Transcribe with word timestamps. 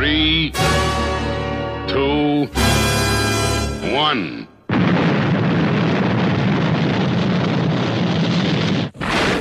Three, 0.00 0.50
two, 1.86 2.46
one. 3.92 4.48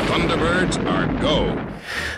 Thunderbirds 0.10 0.86
are 0.86 1.22
go. 1.22 1.66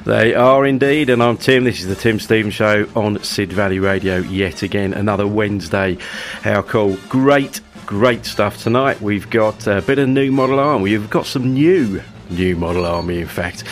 They 0.06 0.34
are 0.34 0.66
indeed, 0.66 1.12
and 1.12 1.22
I'm 1.22 1.38
Tim. 1.38 1.66
This 1.66 1.82
is 1.82 1.88
the 1.88 1.94
Tim 1.94 2.20
Stevens 2.20 2.56
Show 2.56 2.90
on 2.96 3.24
Sid 3.24 3.54
Valley 3.54 3.78
Radio 3.78 4.18
yet 4.18 4.64
again. 4.64 4.96
Another 4.96 5.28
Wednesday. 5.28 6.00
How 6.42 6.64
cool! 6.64 6.98
Great, 7.10 7.62
great 7.86 8.26
stuff 8.26 8.64
tonight. 8.64 9.00
We've 9.04 9.30
got 9.30 9.68
a 9.68 9.84
bit 9.84 10.00
of 10.00 10.10
new 10.10 10.32
model 10.32 10.60
army. 10.60 10.98
We've 10.98 11.12
got 11.12 11.28
some 11.28 11.54
new 11.54 12.02
new 12.32 12.56
model 12.56 12.86
army, 12.86 13.20
in 13.22 13.28
fact. 13.28 13.64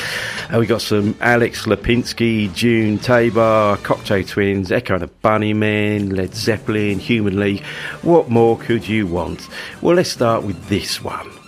Uh, 0.54 0.60
we 0.60 0.66
got 0.66 0.82
some 0.82 1.16
Alex 1.22 1.66
Lipinski, 1.66 2.54
June 2.54 2.98
Tabor, 2.98 3.78
Cocteau 3.82 4.28
Twins, 4.28 4.72
Echo 4.72 4.96
and 4.96 5.04
the 5.04 5.10
Bunnymen, 5.24 6.16
Led 6.16 6.36
Zeppelin, 6.36 7.00
Human 7.00 7.40
League. 7.40 7.64
What 8.02 8.30
more 8.30 8.58
could 8.58 8.88
you 8.88 9.08
want? 9.08 9.48
Well, 9.82 9.96
let's 9.96 10.10
start 10.10 10.44
with 10.44 10.68
this 10.68 11.04
one. 11.04 11.39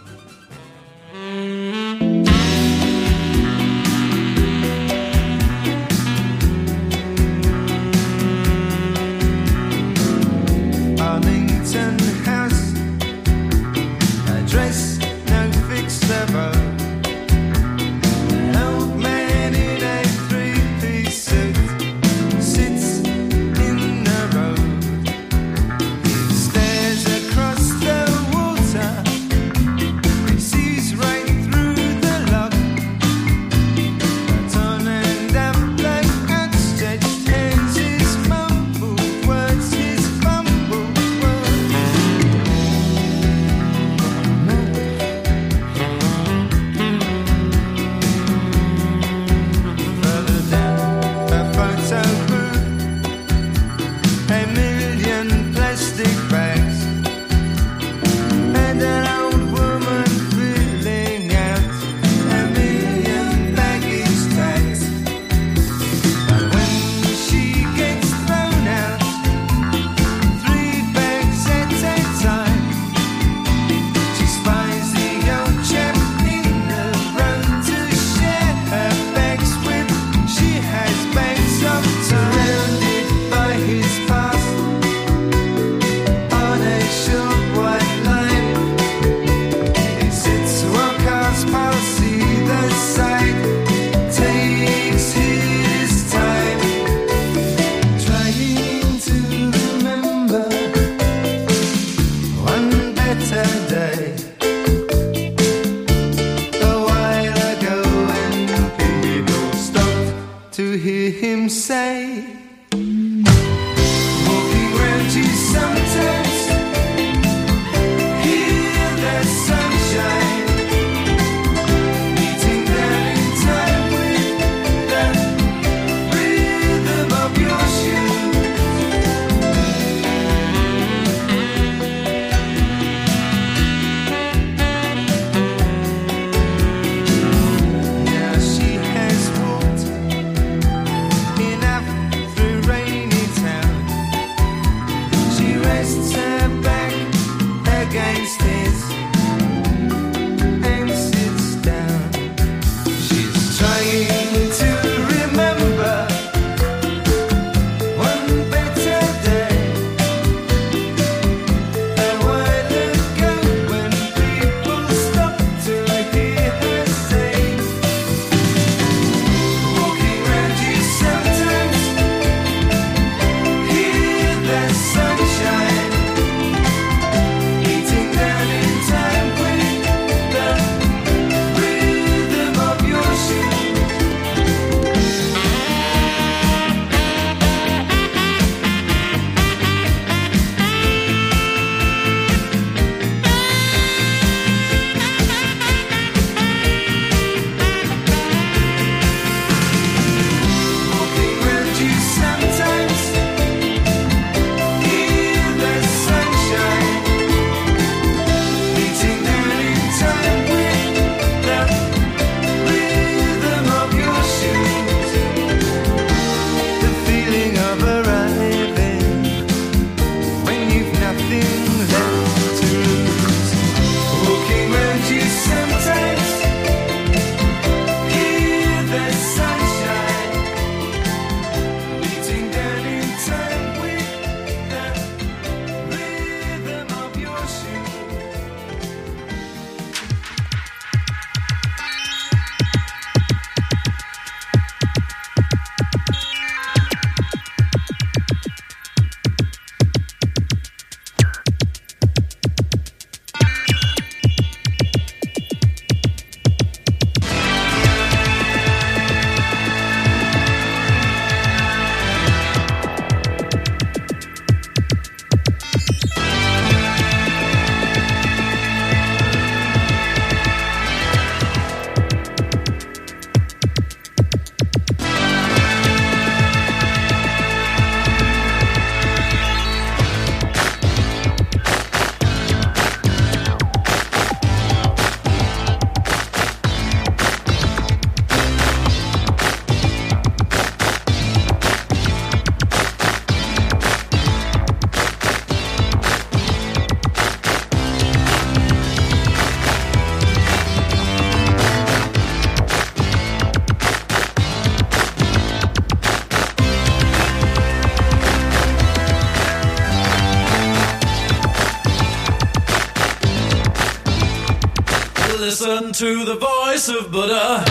Listen 315.52 315.92
to 315.92 316.24
the 316.24 316.36
voice 316.36 316.88
of 316.88 317.12
Buddha 317.12 317.66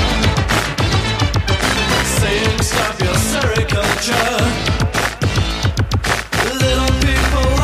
saying, 2.21 2.61
Stop 2.61 3.00
your 3.00 3.15
sericulture. 3.15 4.37
Little 6.61 7.00
people 7.00 7.61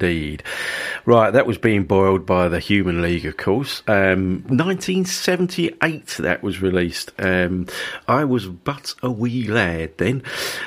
indeed. 0.00 0.42
Right, 1.04 1.30
that 1.30 1.46
was 1.46 1.58
being 1.58 1.84
boiled 1.84 2.26
by 2.26 2.48
the 2.48 2.58
Human 2.58 3.02
League, 3.02 3.26
of 3.26 3.36
course. 3.36 3.82
Um, 3.86 4.42
1978, 4.48 6.16
that 6.18 6.42
was 6.42 6.62
released. 6.62 7.12
Um, 7.18 7.66
I 8.08 8.24
was 8.24 8.46
but 8.46 8.94
a 9.02 9.10
wee 9.10 9.46
lad 9.46 9.96
then. 9.98 10.22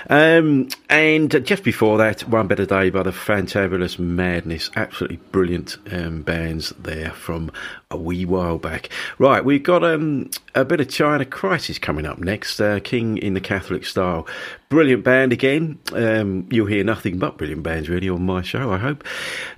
Um, 0.09 0.69
and 0.89 1.45
just 1.45 1.63
before 1.63 1.97
that, 1.99 2.27
One 2.27 2.47
Better 2.47 2.65
Day 2.65 2.89
by 2.89 3.03
the 3.03 3.11
Fantabulous 3.11 3.99
Madness. 3.99 4.69
Absolutely 4.75 5.17
brilliant 5.31 5.77
um, 5.91 6.21
bands 6.21 6.73
there 6.79 7.11
from 7.11 7.51
a 7.93 7.97
wee 7.97 8.25
while 8.25 8.57
back. 8.57 8.89
Right, 9.17 9.45
we've 9.45 9.63
got 9.63 9.83
um, 9.83 10.29
a 10.55 10.65
bit 10.65 10.81
of 10.81 10.89
China 10.89 11.25
Crisis 11.25 11.77
coming 11.77 12.05
up 12.05 12.19
next. 12.19 12.59
Uh, 12.59 12.79
King 12.79 13.17
in 13.17 13.33
the 13.33 13.41
Catholic 13.41 13.85
Style. 13.85 14.27
Brilliant 14.69 15.03
band 15.03 15.31
again. 15.31 15.79
Um, 15.93 16.47
you'll 16.51 16.65
hear 16.65 16.83
nothing 16.83 17.19
but 17.19 17.37
brilliant 17.37 17.63
bands 17.63 17.89
really 17.89 18.09
on 18.09 18.25
my 18.25 18.41
show, 18.41 18.71
I 18.71 18.77
hope. 18.77 19.03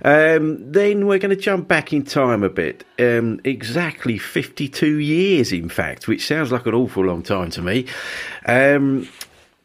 Um, 0.02 0.70
then 0.70 1.06
we're 1.06 1.18
going 1.18 1.34
to 1.34 1.40
jump 1.40 1.66
back 1.68 1.92
in 1.92 2.04
time 2.04 2.42
a 2.42 2.50
bit. 2.50 2.84
Um, 2.98 3.40
exactly 3.44 4.18
52 4.18 4.98
years, 4.98 5.52
in 5.52 5.68
fact, 5.68 6.06
which 6.06 6.26
sounds 6.26 6.52
like 6.52 6.66
an 6.66 6.74
awful 6.74 7.04
long 7.04 7.22
time 7.22 7.50
to 7.50 7.62
me. 7.62 7.86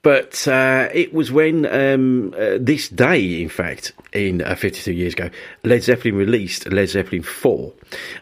But 0.03 0.47
uh, 0.47 0.89
it 0.91 1.13
was 1.13 1.31
when 1.31 1.67
um, 1.67 2.33
uh, 2.35 2.57
this 2.59 2.89
day, 2.89 3.39
in 3.39 3.49
fact, 3.49 3.91
in 4.13 4.41
uh, 4.41 4.55
52 4.55 4.91
years 4.93 5.13
ago, 5.13 5.29
Led 5.63 5.83
Zeppelin 5.83 6.15
released 6.15 6.71
Led 6.71 6.89
Zeppelin 6.89 7.21
4. 7.21 7.71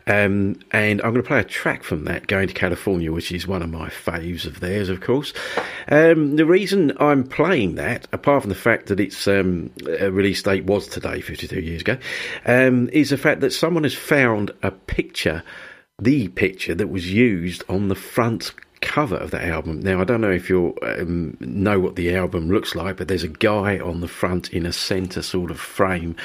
Um, 0.05 0.59
and 0.71 1.01
I'm 1.01 1.13
going 1.13 1.24
to 1.24 1.27
play 1.27 1.39
a 1.39 1.43
track 1.45 1.83
from 1.83 2.03
that, 2.03 2.27
Going 2.27 2.50
to 2.50 2.53
California, 2.53 3.13
which 3.13 3.31
is 3.31 3.48
one 3.48 3.62
of 3.62 3.69
my 3.69 3.88
faves 3.88 4.45
of 4.45 4.59
theirs, 4.59 4.89
of 4.89 5.00
course. 5.00 5.33
Um, 5.88 6.36
the 6.36 6.45
reason 6.45 6.91
I'm 7.00 7.24
playing 7.24 7.75
that, 7.75 8.09
apart 8.12 8.43
from 8.43 8.50
the 8.50 8.55
fact 8.55 8.88
that 8.88 9.00
its 9.00 9.25
um, 9.25 9.71
release 9.86 10.43
date 10.43 10.65
was 10.65 10.86
today, 10.86 11.21
52 11.21 11.62
years 11.62 11.81
ago, 11.81 11.98
um, 12.45 12.89
is 12.89 13.12
the 13.12 13.17
fact 13.17 13.39
that 13.39 13.53
someone 13.53 13.83
has 13.83 13.95
found 13.95 14.51
a 14.63 14.71
picture, 14.71 15.43
the 15.98 16.27
picture 16.27 16.75
that 16.75 16.89
was 16.89 17.09
used 17.09 17.63
on 17.69 17.88
the 17.88 17.95
front 17.95 18.51
cover 18.81 19.17
of 19.17 19.31
that 19.31 19.43
album. 19.43 19.79
Now, 19.81 20.01
I 20.01 20.03
don't 20.03 20.21
know 20.21 20.31
if 20.31 20.50
you 20.50 20.75
um, 20.81 21.38
know 21.39 21.79
what 21.79 21.95
the 21.95 22.15
album 22.15 22.50
looks 22.50 22.75
like, 22.75 22.98
but 22.98 23.07
there's 23.07 23.24
a 23.24 23.29
guy 23.29 23.79
on 23.79 24.01
the 24.01 24.07
front 24.07 24.53
in 24.53 24.65
a 24.65 24.74
centre 24.74 25.21
sort 25.21 25.51
of 25.51 25.59
frame. 25.59 26.15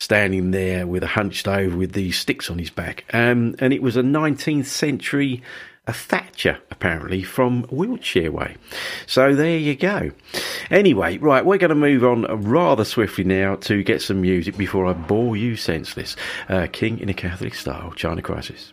Standing 0.00 0.50
there 0.50 0.86
with 0.86 1.04
a 1.04 1.06
hunched 1.06 1.46
over 1.46 1.76
with 1.76 1.92
these 1.92 2.18
sticks 2.18 2.50
on 2.50 2.58
his 2.58 2.68
back. 2.68 3.04
Um, 3.12 3.54
and 3.60 3.72
it 3.72 3.80
was 3.80 3.96
a 3.96 4.02
19th 4.02 4.66
century 4.66 5.42
a 5.86 5.92
Thatcher, 5.92 6.58
apparently, 6.70 7.22
from 7.22 7.66
Wiltshire 7.70 8.32
Way. 8.32 8.56
So 9.06 9.34
there 9.34 9.58
you 9.58 9.76
go. 9.76 10.12
Anyway, 10.70 11.18
right, 11.18 11.44
we're 11.44 11.58
going 11.58 11.68
to 11.70 11.74
move 11.74 12.04
on 12.04 12.24
rather 12.42 12.84
swiftly 12.84 13.24
now 13.24 13.56
to 13.56 13.82
get 13.82 14.00
some 14.00 14.22
music 14.22 14.56
before 14.56 14.86
I 14.86 14.94
bore 14.94 15.36
you 15.36 15.56
senseless. 15.56 16.16
Uh, 16.48 16.68
King 16.72 17.00
in 17.00 17.08
a 17.10 17.14
Catholic 17.14 17.54
style, 17.54 17.92
China 17.92 18.22
Crisis. 18.22 18.72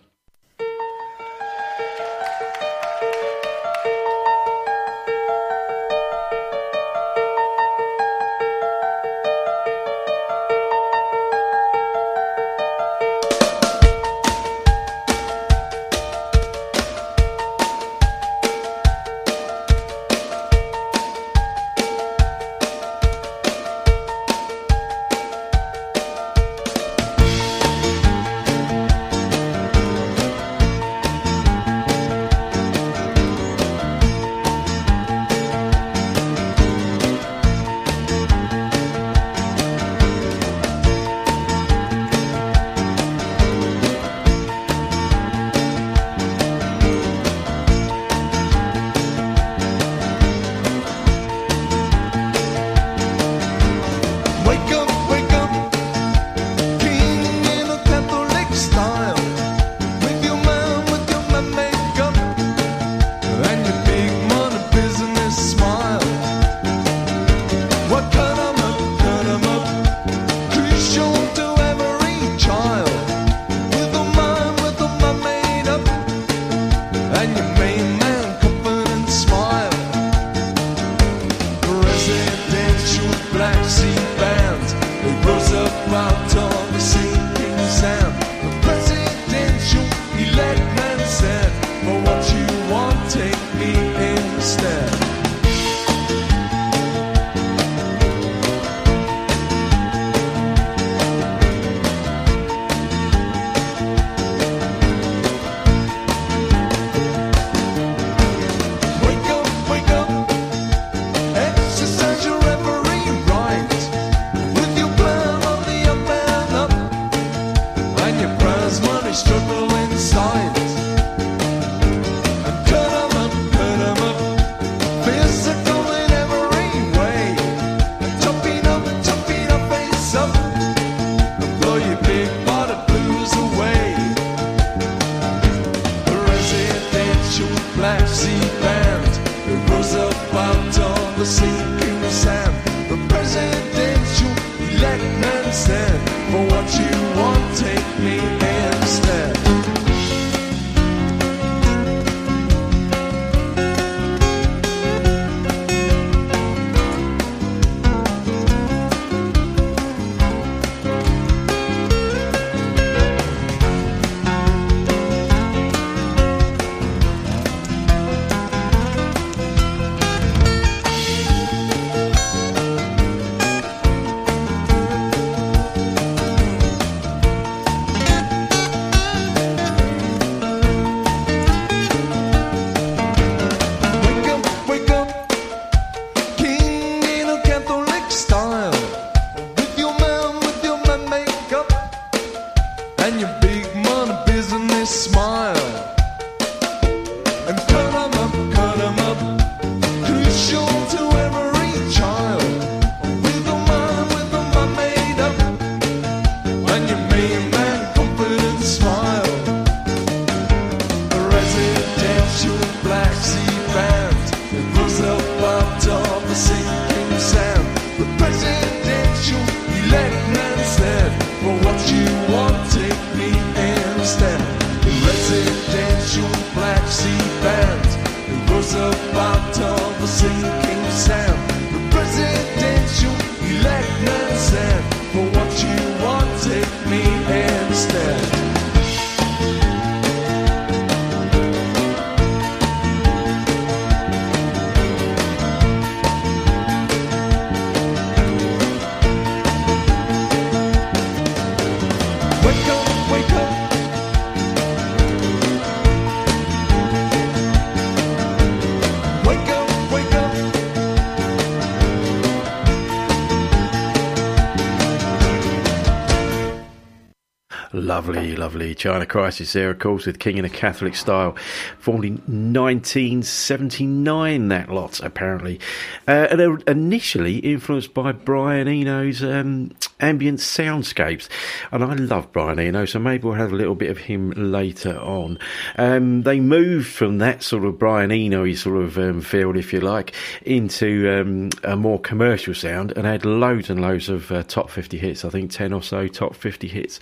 Lovely. 268.41 268.73
China 268.73 269.05
Crisis 269.05 269.53
there, 269.53 269.69
of 269.69 269.77
course, 269.77 270.07
with 270.07 270.17
King 270.17 270.39
in 270.39 270.45
a 270.45 270.49
Catholic 270.49 270.95
style. 270.95 271.35
Formed 271.77 272.05
in 272.05 272.13
1979, 272.53 274.47
that 274.47 274.67
lot, 274.67 274.99
apparently. 275.01 275.59
Uh, 276.07 276.25
and 276.31 276.39
they 276.39 276.47
were 276.47 276.57
initially 276.65 277.37
influenced 277.37 277.93
by 277.93 278.11
Brian 278.11 278.67
Eno's 278.67 279.23
um, 279.23 279.69
ambient 280.01 280.39
soundscapes. 280.39 281.29
And 281.71 281.83
I 281.83 281.93
love 281.93 282.31
Brian 282.31 282.59
Eno, 282.59 282.85
so 282.85 282.99
maybe 282.99 283.23
we'll 283.23 283.35
have 283.35 283.51
a 283.51 283.55
little 283.55 283.75
bit 283.75 283.89
of 283.89 283.97
him 283.97 284.31
later 284.31 284.97
on. 284.97 285.39
Um, 285.77 286.23
they 286.23 286.39
moved 286.39 286.87
from 286.87 287.19
that 287.19 287.43
sort 287.43 287.65
of 287.65 287.77
Brian 287.77 288.11
Eno 288.11 288.51
sort 288.53 288.83
of 288.83 288.97
um, 288.97 289.21
field, 289.21 289.57
if 289.57 289.71
you 289.73 289.81
like, 289.81 290.13
into 290.43 291.09
um, 291.09 291.49
a 291.63 291.75
more 291.75 291.99
commercial 291.99 292.53
sound 292.53 292.91
and 292.95 293.05
had 293.05 293.25
loads 293.25 293.69
and 293.69 293.81
loads 293.81 294.09
of 294.09 294.31
uh, 294.31 294.43
top 294.43 294.69
50 294.69 294.97
hits. 294.97 295.25
I 295.25 295.29
think 295.29 295.51
10 295.51 295.73
or 295.73 295.83
so 295.83 296.07
top 296.07 296.35
50 296.35 296.67
hits 296.67 296.99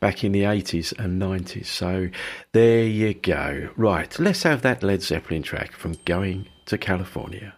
back 0.00 0.24
in 0.24 0.32
the 0.32 0.42
80s 0.42 0.98
and 0.98 1.20
90s. 1.20 1.66
So 1.66 2.08
there 2.52 2.84
you 2.84 3.14
go. 3.14 3.68
Right, 3.76 4.18
let's 4.18 4.42
have 4.42 4.62
that 4.62 4.82
Led 4.82 5.02
Zeppelin 5.02 5.42
track 5.42 5.72
from 5.72 5.96
Going 6.04 6.48
to 6.66 6.78
California. 6.78 7.57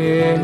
hair. 0.00 0.36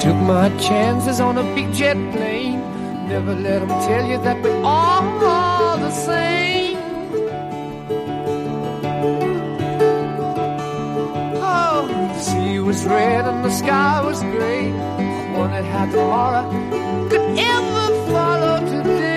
Took 0.00 0.16
my 0.16 0.50
chances 0.58 1.20
on 1.20 1.38
a 1.38 1.42
big 1.54 1.72
jet 1.72 1.96
plane. 2.12 2.60
Never 3.08 3.34
let 3.34 3.62
'em 3.62 3.68
tell 3.88 4.04
you 4.10 4.18
that 4.26 4.42
red 12.86 13.24
and 13.26 13.44
the 13.44 13.50
sky 13.50 14.00
was 14.04 14.22
gray. 14.22 14.70
I 14.70 15.38
wondered 15.38 15.64
how 15.64 15.86
tomorrow 15.86 16.44
could 17.08 17.38
ever 17.38 17.86
follow 18.12 18.58
today. 18.66 19.14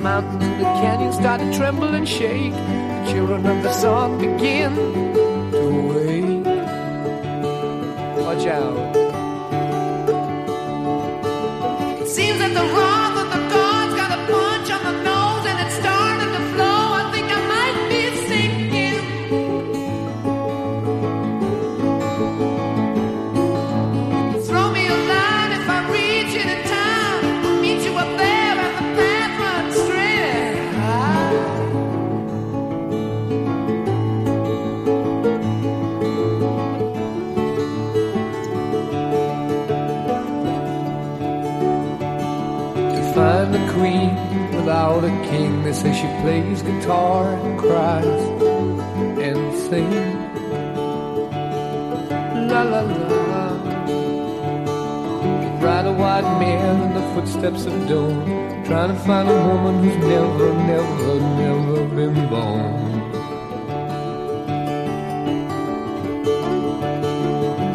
Mountains 0.00 0.44
and 0.44 0.60
the 0.60 0.64
canyon 0.80 1.12
start 1.12 1.40
to 1.40 1.52
tremble 1.56 1.94
and 1.94 2.08
shake. 2.08 2.52
The 2.52 3.12
children 3.12 3.46
of 3.46 3.62
the 3.62 3.72
sun 3.72 4.18
begin 4.18 4.74
to 5.52 5.62
wake. 5.90 6.46
Watch 8.16 8.46
out. 8.46 8.99
without 44.60 45.04
a 45.04 45.10
king. 45.30 45.62
They 45.62 45.72
say 45.72 45.92
she 45.92 46.08
plays 46.22 46.62
guitar 46.62 47.34
and 47.34 47.58
cries 47.58 48.22
and 49.26 49.40
sings. 49.64 50.18
La 52.50 52.62
la 52.72 52.80
la. 52.80 53.44
Ride 55.64 55.86
a 55.86 55.92
white 55.92 56.28
man 56.42 56.74
in 56.86 56.92
the 56.98 57.04
footsteps 57.12 57.66
of 57.66 57.74
dawn, 57.88 58.24
trying 58.64 58.90
to 58.94 58.98
find 59.06 59.28
a 59.28 59.38
woman 59.48 59.74
who's 59.82 59.98
never, 60.14 60.48
never, 60.72 61.12
never 61.42 61.78
been 61.96 62.16
born. 62.30 62.80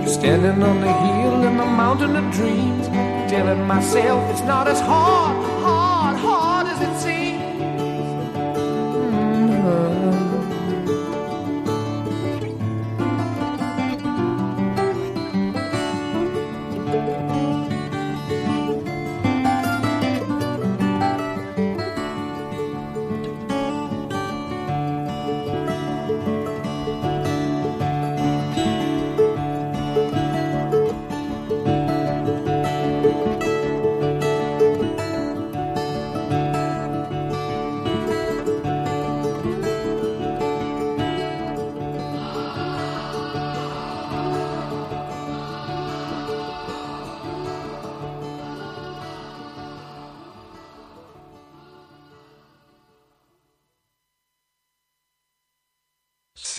Standing 0.08 0.64
on 0.64 0.82
the 0.82 0.94
hill 1.04 1.44
in 1.50 1.58
the 1.58 1.70
mountain 1.82 2.16
of 2.16 2.26
dreams, 2.34 2.88
telling 3.32 3.64
myself 3.68 4.20
it's 4.32 4.42
not 4.42 4.68
as 4.68 4.80
hard 4.82 5.45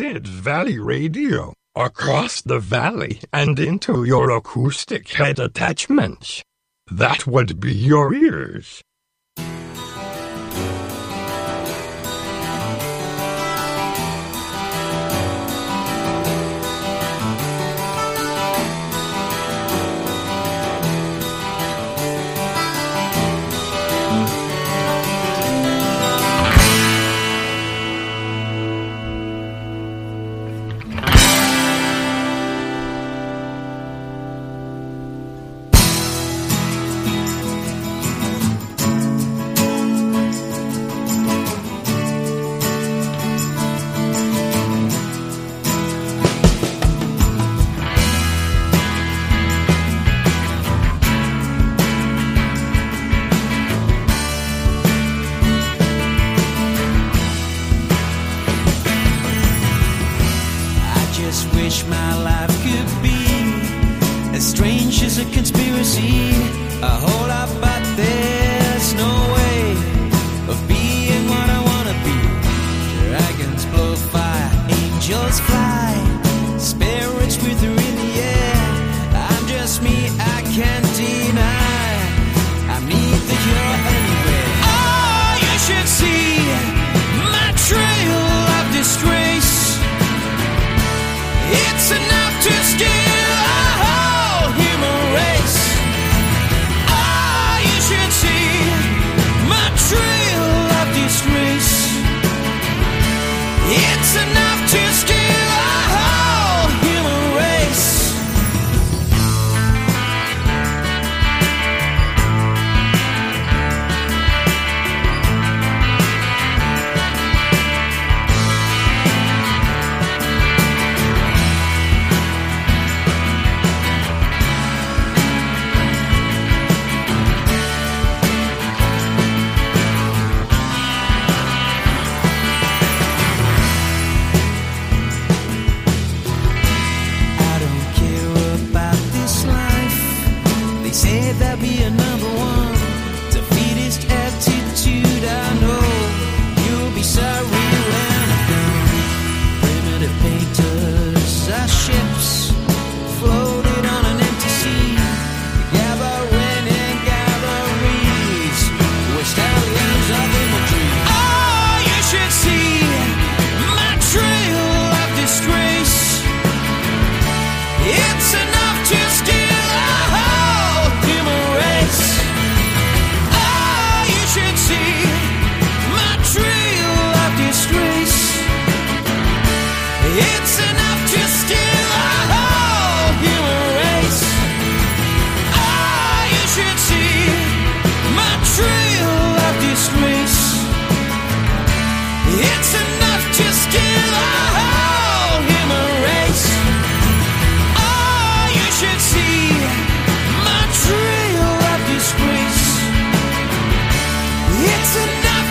said 0.07 0.27
Valley 0.29 0.79
Radio 0.79 1.53
across 1.75 2.41
the 2.41 2.61
valley 2.61 3.21
and 3.33 3.59
into 3.59 4.05
your 4.05 4.31
acoustic 4.31 5.09
head 5.09 5.41
attachments. 5.41 6.45
That 6.87 7.27
would 7.27 7.59
be 7.59 7.75
your 7.75 8.15
ears. 8.15 8.83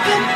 Trees 0.00 0.31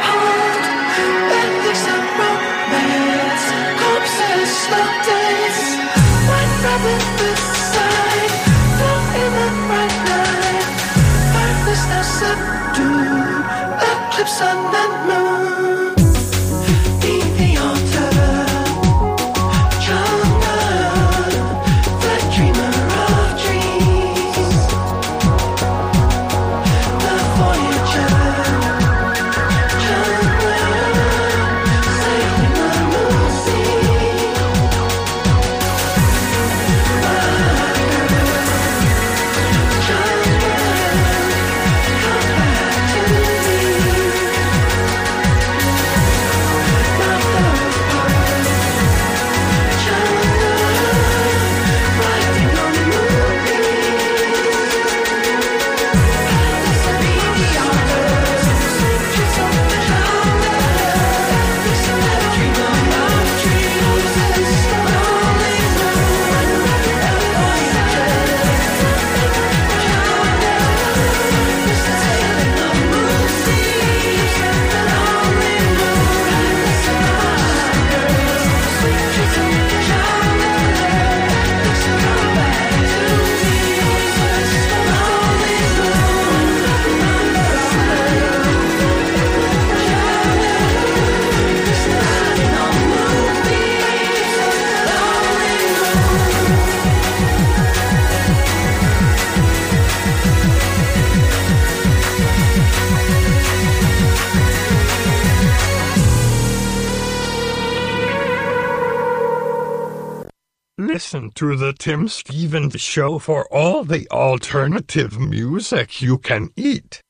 to 111.36 111.54
the 111.54 111.74
Tim 111.74 112.08
Stevens 112.08 112.80
Show 112.80 113.18
for 113.18 113.46
all 113.52 113.84
the 113.84 114.08
alternative 114.10 115.20
music 115.20 116.00
you 116.00 116.16
can 116.16 116.48
eat. 116.56 117.02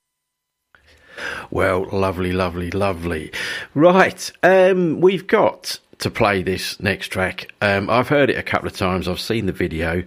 Well, 1.49 1.87
lovely, 1.93 2.33
lovely, 2.33 2.73
lovely. 2.73 3.31
Right, 3.73 4.33
um, 4.43 5.01
we've 5.01 5.29
got 5.29 5.79
to 6.01 6.11
play 6.11 6.43
this 6.43 6.81
next 6.81 7.09
track. 7.09 7.53
Um, 7.61 7.89
I've 7.89 8.09
heard 8.09 8.29
it 8.29 8.37
a 8.37 8.43
couple 8.43 8.67
of 8.67 8.77
times. 8.77 9.07
I've 9.07 9.21
seen 9.21 9.47
the 9.47 9.53
video, 9.53 10.03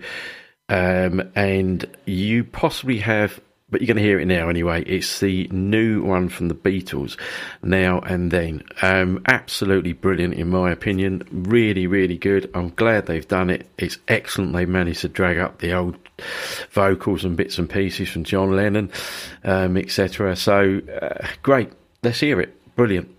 um, 0.68 1.32
and 1.34 1.86
you 2.06 2.44
possibly 2.44 2.98
have, 2.98 3.40
but 3.72 3.82
you're 3.82 3.88
going 3.88 3.98
to 3.98 4.04
hear 4.04 4.20
it 4.20 4.26
now 4.26 4.50
anyway. 4.50 4.84
It's 4.84 5.20
the 5.20 5.48
new 5.52 6.02
one 6.04 6.30
from 6.30 6.48
the 6.48 6.56
Beatles, 6.56 7.18
Now 7.62 8.00
and 8.00 8.32
Then. 8.32 8.64
Um, 8.82 9.22
absolutely 9.28 9.94
brilliant, 9.94 10.34
in 10.34 10.50
my 10.50 10.72
opinion. 10.72 11.24
Really, 11.32 11.88
really 11.88 12.18
good. 12.18 12.50
I'm 12.54 12.70
glad 12.70 13.06
they've 13.06 13.28
done 13.28 13.50
it. 13.50 13.68
It's 13.78 13.98
excellent. 14.08 14.54
They 14.54 14.66
managed 14.66 15.02
to 15.02 15.10
drag 15.10 15.38
up 15.38 15.60
the 15.60 15.74
old 15.74 15.98
vocals 16.72 17.24
and 17.24 17.38
bits 17.38 17.58
and 17.58 17.70
pieces 17.70 18.10
from 18.10 18.24
John 18.24 18.56
Lennon, 18.56 18.92
um, 19.44 19.78
etc. 19.78 20.36
So 20.36 20.82
uh, 21.02 21.28
great. 21.44 21.72
Let's 22.04 22.20
hear 22.20 22.40
it. 22.42 22.56
Brilliant. 22.76 23.19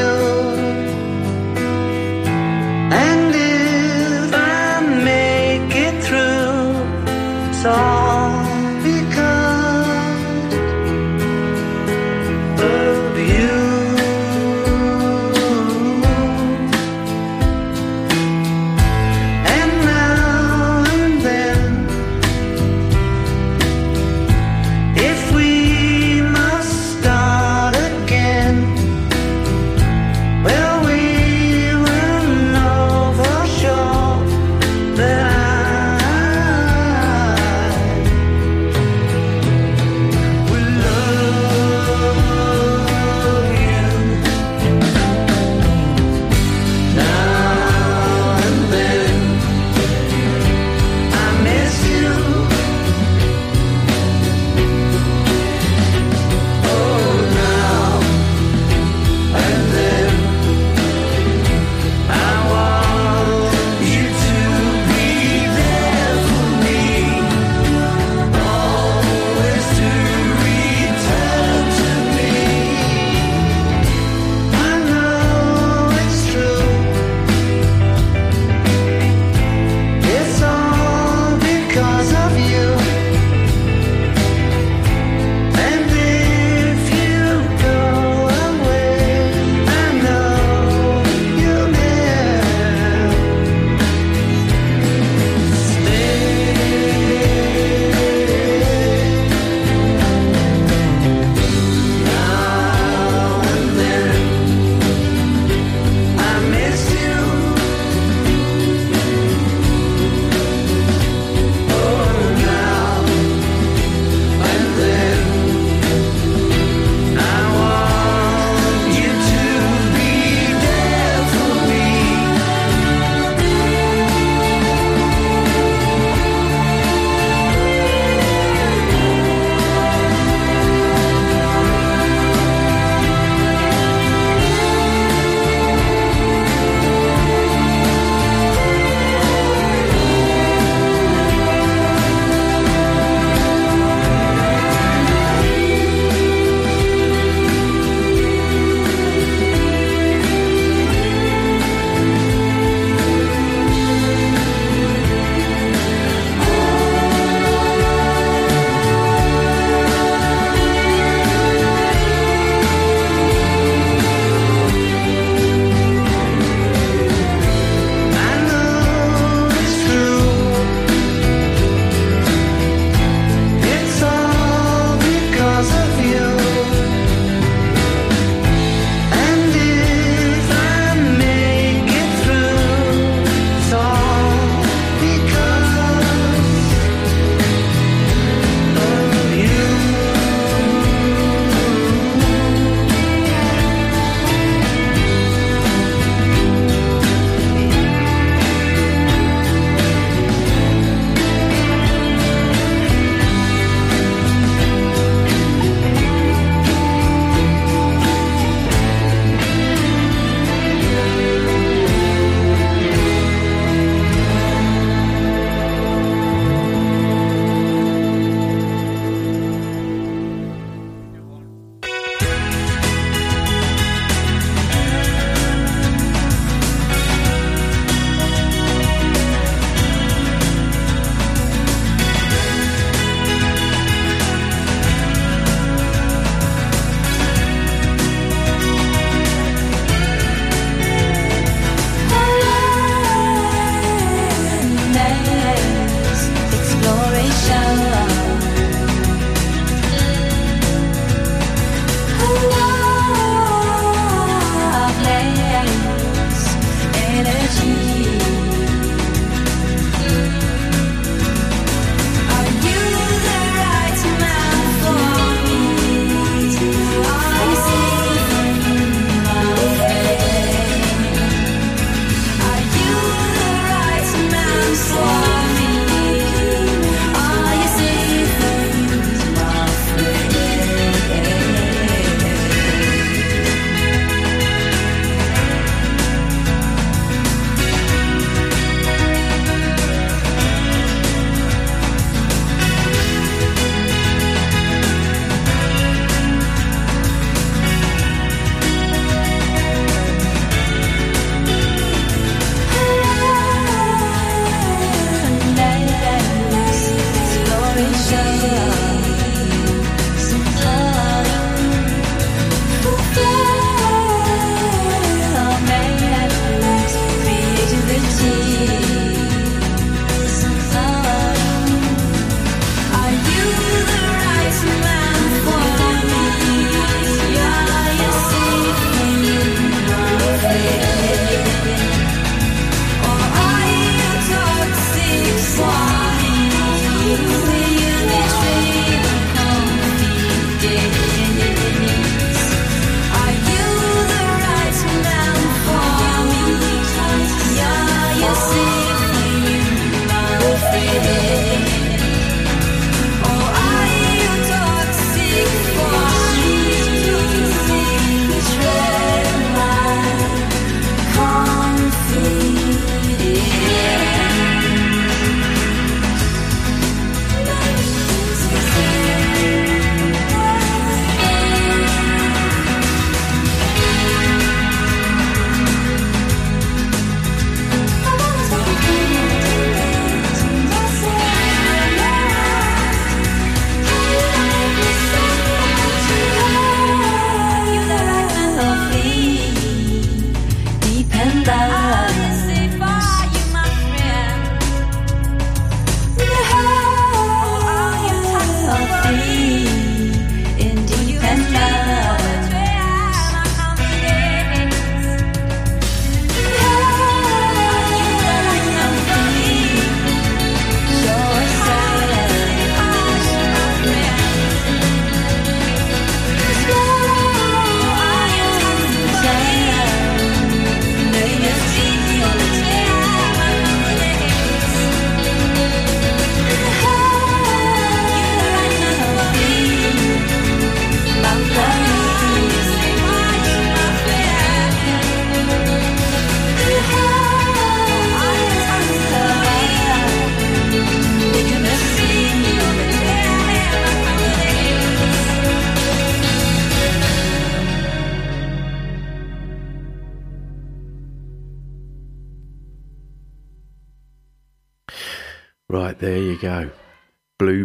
You. 0.00 0.49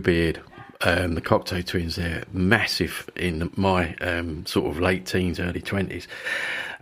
Bluebeard. 0.06 0.41
Um, 0.82 1.16
the 1.16 1.22
Cocteau 1.22 1.66
Twins. 1.66 1.95
They're 1.95 2.26
massive 2.34 3.10
in 3.16 3.49
my 3.56 3.95
um, 3.95 4.45
sort 4.45 4.70
of 4.70 4.80
late 4.80 5.06
teens, 5.06 5.39
early 5.39 5.62
20s. 5.62 6.06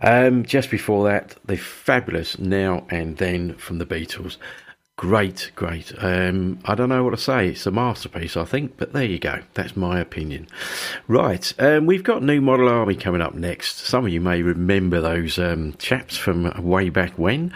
Um, 0.02 0.44
just 0.44 0.68
before 0.70 1.08
that, 1.08 1.36
the 1.44 1.56
fabulous 1.56 2.38
Now 2.38 2.86
and 2.90 3.16
Then 3.16 3.54
from 3.54 3.78
the 3.78 3.86
Beatles. 3.86 4.36
Great, 4.96 5.52
great. 5.54 5.92
Um, 5.98 6.58
I 6.64 6.74
don't 6.74 6.88
know 6.88 7.02
what 7.04 7.10
to 7.10 7.16
say. 7.16 7.48
It's 7.48 7.66
a 7.66 7.70
masterpiece, 7.70 8.36
I 8.36 8.44
think, 8.44 8.76
but 8.76 8.92
there 8.92 9.04
you 9.04 9.18
go. 9.18 9.40
That's 9.54 9.76
my 9.76 10.00
opinion. 10.00 10.48
Right, 11.08 11.52
um, 11.58 11.86
we've 11.86 12.04
got 12.04 12.22
New 12.22 12.40
Model 12.40 12.68
Army 12.68 12.96
coming 12.96 13.20
up 13.20 13.34
next. 13.34 13.78
Some 13.78 14.06
of 14.06 14.12
you 14.12 14.20
may 14.20 14.42
remember 14.42 15.00
those 15.00 15.38
um, 15.38 15.74
chaps 15.78 16.16
from 16.16 16.52
way 16.62 16.90
back 16.90 17.16
when. 17.18 17.52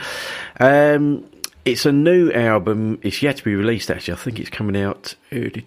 It's 1.64 1.84
a 1.84 1.92
new 1.92 2.32
album. 2.32 2.98
It's 3.02 3.22
yet 3.22 3.36
to 3.38 3.44
be 3.44 3.54
released. 3.54 3.90
Actually, 3.90 4.14
I 4.14 4.16
think 4.16 4.40
it's 4.40 4.48
coming 4.48 4.80
out 4.80 5.14
early, 5.32 5.62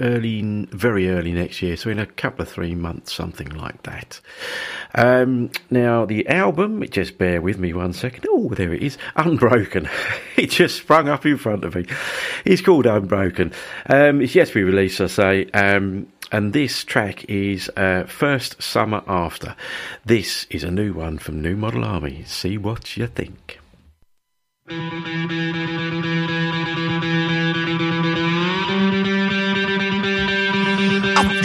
early, 0.00 0.66
very 0.70 1.10
early 1.10 1.32
next 1.32 1.60
year. 1.60 1.76
So 1.76 1.90
in 1.90 1.98
a 1.98 2.06
couple 2.06 2.42
of 2.42 2.48
three 2.48 2.74
months, 2.74 3.12
something 3.12 3.50
like 3.50 3.82
that. 3.82 4.20
Um, 4.94 5.50
now 5.70 6.06
the 6.06 6.26
album. 6.28 6.82
Just 6.88 7.18
bear 7.18 7.42
with 7.42 7.58
me 7.58 7.74
one 7.74 7.92
second. 7.92 8.26
Oh, 8.28 8.48
there 8.50 8.72
it 8.72 8.82
is. 8.82 8.96
Unbroken. 9.16 9.88
it 10.36 10.50
just 10.50 10.78
sprung 10.78 11.08
up 11.08 11.26
in 11.26 11.36
front 11.36 11.64
of 11.64 11.74
me. 11.74 11.86
It's 12.44 12.62
called 12.62 12.86
Unbroken. 12.86 13.52
Um, 13.86 14.22
it's 14.22 14.34
yet 14.34 14.48
to 14.48 14.54
be 14.54 14.62
released. 14.62 15.00
I 15.00 15.06
say. 15.06 15.50
Um, 15.50 16.06
and 16.32 16.52
this 16.52 16.84
track 16.84 17.24
is 17.28 17.70
uh, 17.76 18.04
First 18.04 18.62
Summer 18.62 19.02
After. 19.06 19.54
This 20.04 20.46
is 20.48 20.64
a 20.64 20.70
new 20.70 20.94
one 20.94 21.18
from 21.18 21.42
New 21.42 21.54
Model 21.54 21.84
Army. 21.84 22.24
See 22.26 22.56
what 22.56 22.96
you 22.96 23.06
think. 23.06 23.60
After 24.66 24.80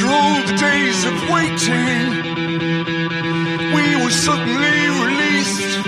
all 0.07 0.39
the 0.47 0.55
days 0.57 1.03
of 1.03 1.15
waiting, 1.29 2.23
we 3.75 3.95
were 4.01 4.09
suddenly 4.09 4.87
released. 5.03 5.83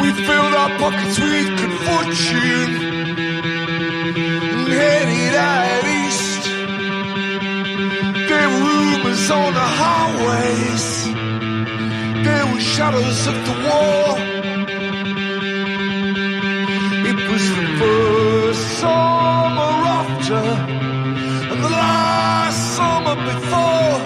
We 0.00 0.08
filled 0.24 0.54
our 0.54 0.70
pockets 0.78 1.18
with 1.20 1.58
good 1.58 1.74
fortune 1.84 2.72
and 4.48 4.68
headed 4.68 5.34
out 5.34 5.84
east. 5.84 6.44
There 8.30 8.48
were 8.48 8.64
rumors 8.64 9.30
on 9.30 9.52
the 9.52 9.60
highways, 9.60 11.04
there 12.24 12.46
were 12.46 12.60
shadows 12.60 13.26
of 13.26 13.34
the 13.44 13.52
war. 13.68 14.35
It 17.36 17.42
was 17.42 17.50
the 17.50 17.66
first 17.80 18.64
summer 18.80 19.74
after 20.00 20.44
and 21.52 21.60
the 21.62 21.68
last 21.68 22.60
summer 22.76 23.16
before. 23.28 23.98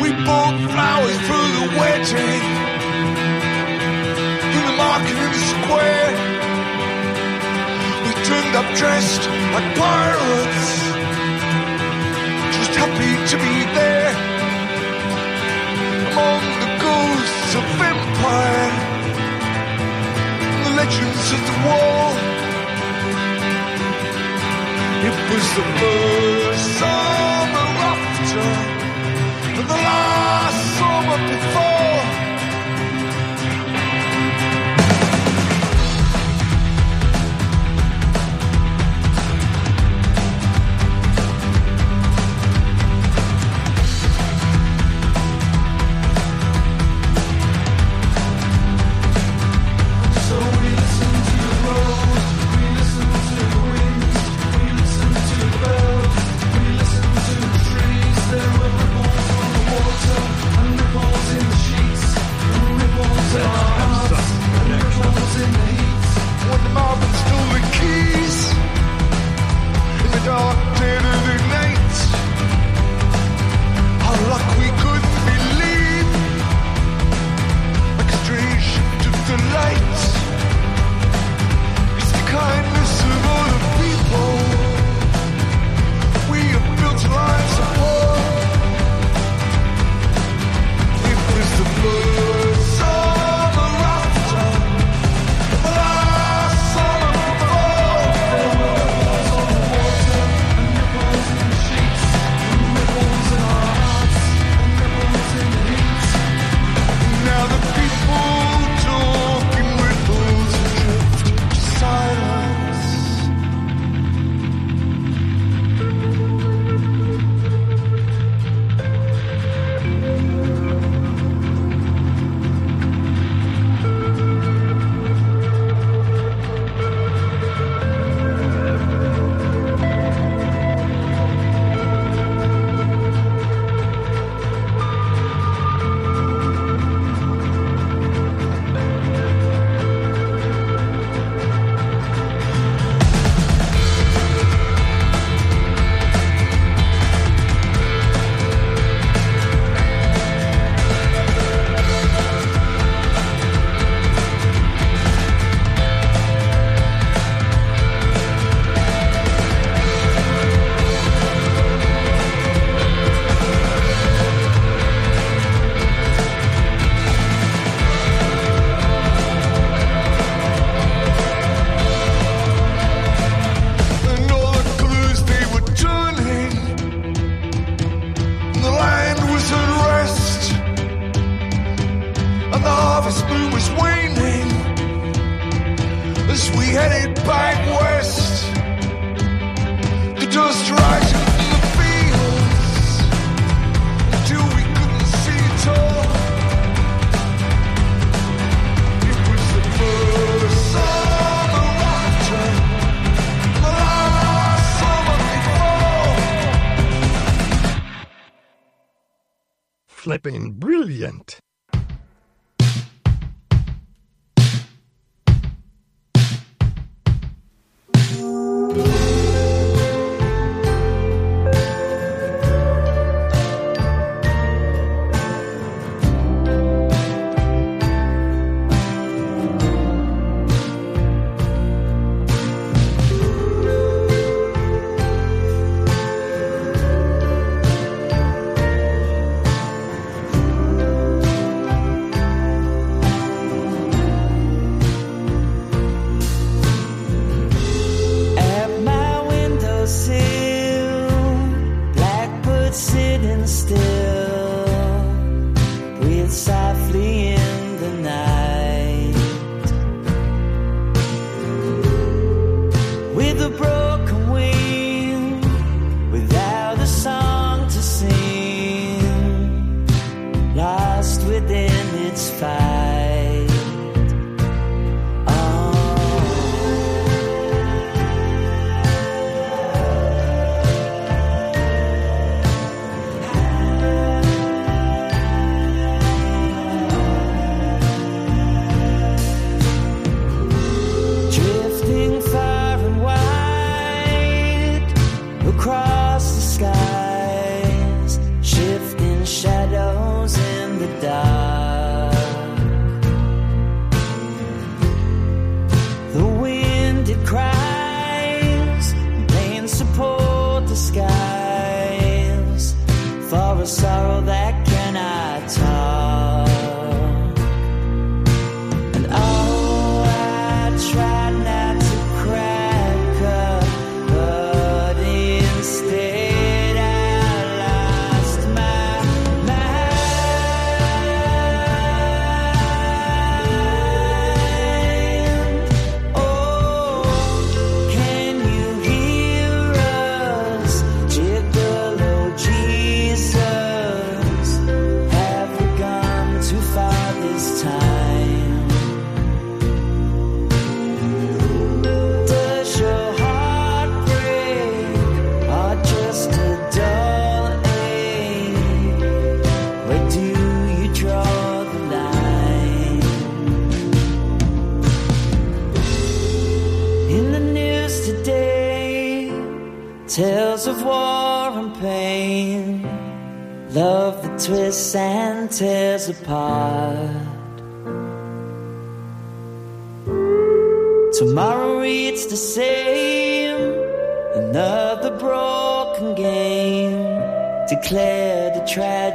We 0.00 0.08
bought 0.24 0.56
flowers 0.72 1.20
for 1.28 1.44
the 1.58 1.66
wedding 1.76 2.44
in 4.56 4.62
the 4.64 4.76
market 4.80 5.32
square. 5.52 6.12
We 8.06 8.12
turned 8.28 8.54
up 8.56 8.68
dressed 8.80 9.24
like 9.52 9.68
pirates 9.76 10.68
just 12.56 12.72
happy 12.80 13.12
to 13.30 13.36
be 13.44 13.56
there 13.76 14.12
among 16.08 16.42
the 16.64 16.70
ghosts 16.80 17.54
of 17.60 17.64
empire 17.92 18.95
legends 20.86 21.32
of 21.32 21.40
the 21.48 21.56
war 21.66 22.06
it 25.08 25.16
was 25.30 25.46
the 25.58 25.64
first 25.80 26.66
summer 26.78 27.68
after 27.92 28.46
and 29.46 29.68
the 29.68 29.74
last 29.74 30.60
summer 30.78 31.18
before. 31.28 31.75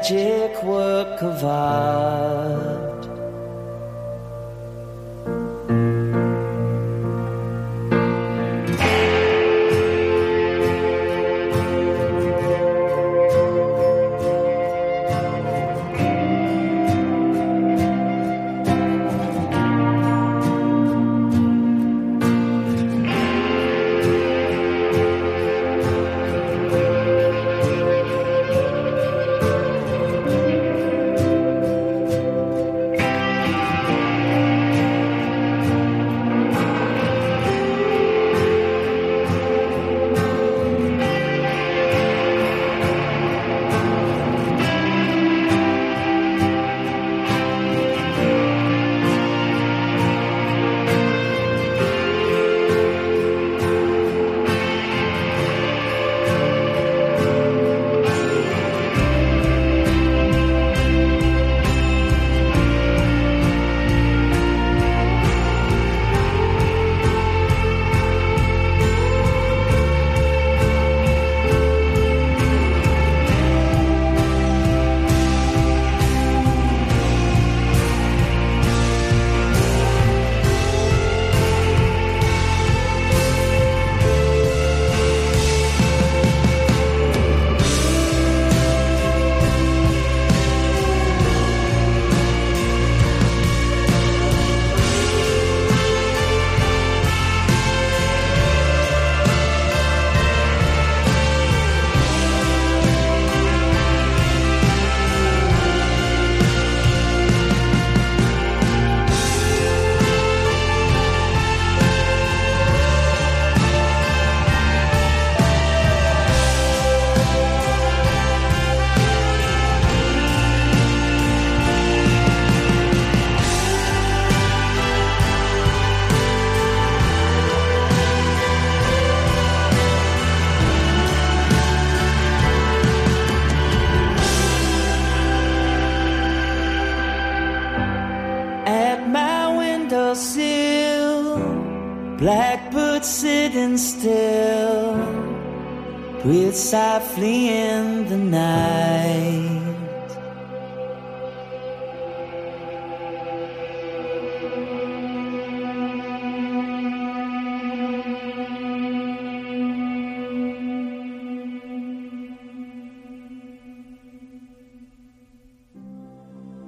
A 0.01 0.07
tragic 0.07 0.63
work 0.63 1.21
of 1.21 1.43
art. 1.43 2.30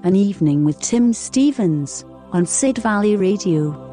An 0.03 0.17
evening 0.17 0.65
with 0.65 0.81
Tim 0.81 1.13
Stevens 1.13 2.03
on 2.33 2.45
Sid 2.45 2.77
Valley 2.79 3.15
Radio. 3.15 3.92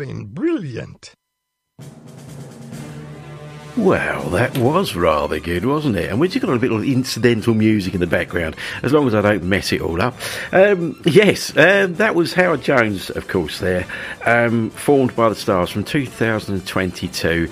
Flipping 0.00 0.24
brilliant. 0.26 1.12
Well, 3.76 4.30
that 4.30 4.56
was 4.58 4.96
rather 4.96 5.38
good, 5.38 5.64
wasn't 5.64 5.96
it? 5.96 6.10
And 6.10 6.18
we 6.18 6.28
just 6.28 6.40
got 6.40 6.50
a 6.50 6.52
little 6.52 6.68
bit 6.68 6.72
of 6.72 6.84
incidental 6.84 7.54
music 7.54 7.94
in 7.94 8.00
the 8.00 8.06
background, 8.06 8.56
as 8.82 8.92
long 8.92 9.06
as 9.06 9.14
I 9.14 9.20
don't 9.20 9.44
mess 9.44 9.72
it 9.72 9.80
all 9.80 10.00
up. 10.00 10.14
Um, 10.52 11.00
yes, 11.04 11.56
um, 11.56 11.94
that 11.94 12.14
was 12.14 12.32
Howard 12.34 12.62
Jones, 12.62 13.10
of 13.10 13.28
course, 13.28 13.60
there, 13.60 13.86
um, 14.24 14.70
formed 14.70 15.14
by 15.14 15.28
the 15.28 15.34
Stars 15.34 15.70
from 15.70 15.84
2022. 15.84 17.48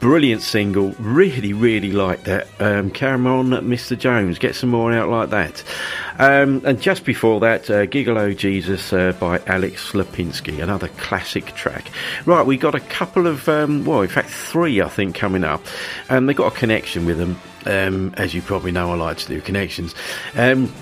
Brilliant 0.00 0.42
single, 0.42 0.90
really, 0.98 1.52
really 1.52 1.92
like 1.92 2.24
that. 2.24 2.46
Um, 2.60 2.90
come 2.90 3.26
on, 3.26 3.50
Mr. 3.50 3.98
Jones, 3.98 4.38
get 4.38 4.54
some 4.54 4.70
more 4.70 4.92
out 4.92 5.08
like 5.08 5.30
that. 5.30 5.62
Um, 6.18 6.62
and 6.64 6.80
just 6.80 7.04
before 7.04 7.40
that, 7.40 7.68
uh, 7.68 7.86
Gigolo 7.86 8.36
Jesus 8.36 8.92
uh, 8.92 9.12
by 9.18 9.40
Alex 9.46 9.92
Lipinski, 9.92 10.62
another 10.62 10.88
classic 10.88 11.54
track. 11.54 11.90
Right, 12.24 12.46
we 12.46 12.56
got 12.56 12.74
a 12.74 12.80
couple 12.80 13.26
of, 13.26 13.48
um, 13.48 13.84
well, 13.84 14.02
in 14.02 14.08
fact, 14.08 14.30
three, 14.30 14.80
I 14.80 14.88
think, 14.88 15.14
coming 15.14 15.44
up, 15.44 15.62
and 16.08 16.28
they've 16.28 16.36
got 16.36 16.52
a 16.52 16.56
connection 16.56 17.06
with 17.06 17.18
them. 17.18 17.40
Um, 17.66 18.14
as 18.18 18.34
you 18.34 18.42
probably 18.42 18.72
know, 18.72 18.92
I 18.92 18.94
like 18.94 19.16
to 19.18 19.26
do 19.26 19.40
connections. 19.40 19.94
Um, 20.36 20.72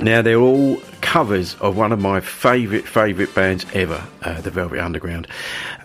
now 0.00 0.22
they're 0.22 0.38
all 0.38 0.80
covers 1.00 1.54
of 1.56 1.76
one 1.76 1.92
of 1.92 2.00
my 2.00 2.20
favourite 2.20 2.86
favourite 2.86 3.34
bands 3.34 3.64
ever, 3.72 4.06
uh, 4.22 4.40
the 4.40 4.50
Velvet 4.50 4.78
Underground. 4.78 5.26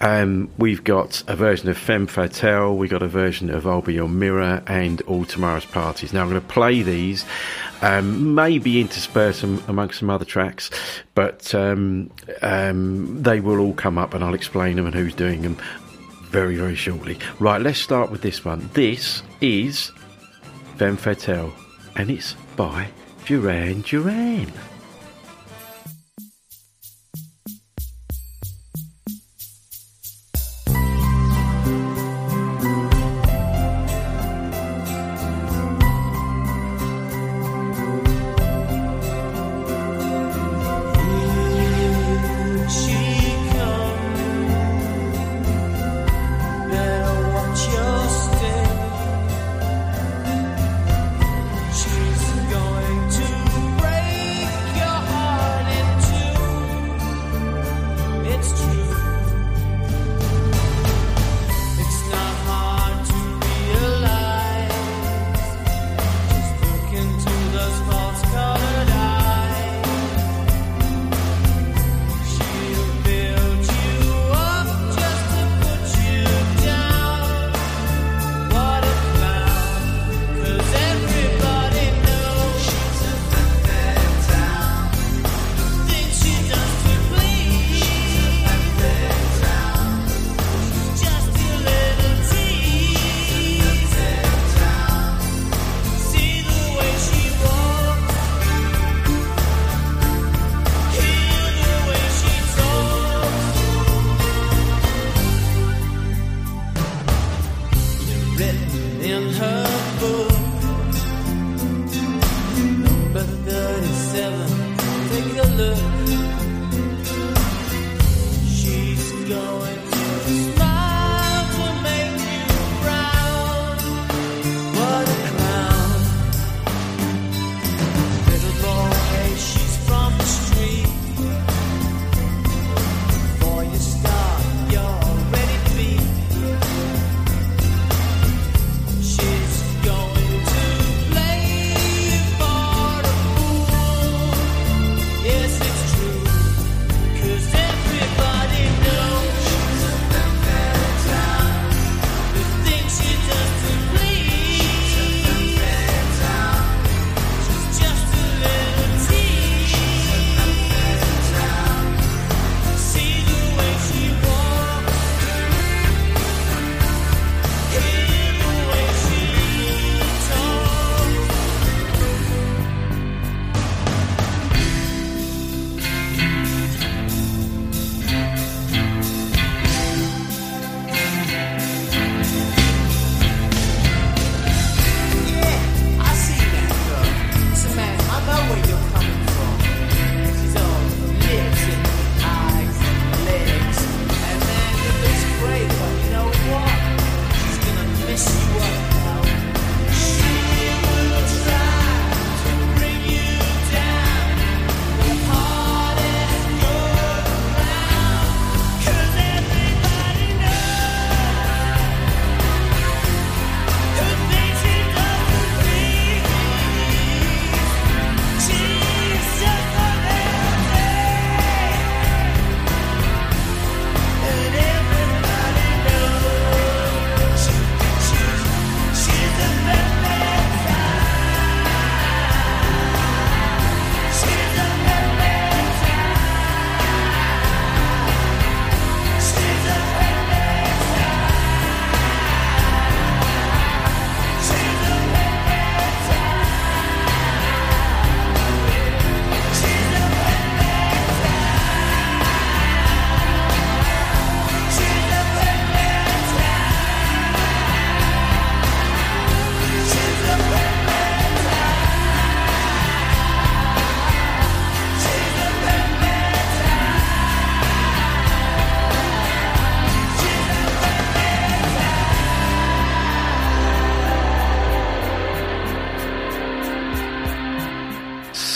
Um, 0.01 0.49
we've 0.57 0.83
got 0.83 1.23
a 1.27 1.35
version 1.35 1.69
of 1.69 1.77
Femme 1.77 2.07
Fatale, 2.07 2.75
we've 2.75 2.89
got 2.89 3.03
a 3.03 3.07
version 3.07 3.49
of 3.49 3.65
I'll 3.65 3.81
Be 3.81 3.93
Your 3.93 4.09
Mirror, 4.09 4.63
and 4.67 5.01
All 5.03 5.23
Tomorrow's 5.25 5.65
Parties. 5.65 6.11
Now 6.11 6.23
I'm 6.23 6.29
going 6.29 6.41
to 6.41 6.47
play 6.47 6.81
these, 6.81 7.23
um, 7.81 8.35
maybe 8.35 8.81
intersperse 8.81 9.41
them 9.41 9.63
amongst 9.67 9.99
some 9.99 10.09
other 10.09 10.25
tracks, 10.25 10.69
but 11.15 11.53
um, 11.55 12.11
um, 12.41 13.21
they 13.21 13.39
will 13.39 13.59
all 13.59 13.73
come 13.73 13.97
up, 13.97 14.13
and 14.13 14.23
I'll 14.23 14.33
explain 14.33 14.75
them 14.75 14.85
and 14.85 14.95
who's 14.95 15.15
doing 15.15 15.41
them 15.43 15.57
very 16.23 16.55
very 16.55 16.75
shortly. 16.75 17.19
Right, 17.39 17.61
let's 17.61 17.79
start 17.79 18.09
with 18.09 18.21
this 18.21 18.43
one. 18.43 18.69
This 18.73 19.21
is 19.41 19.91
Femme 20.77 20.97
Fatale, 20.97 21.53
and 21.95 22.09
it's 22.09 22.33
by 22.55 22.87
Duran 23.25 23.81
Duran. 23.81 24.70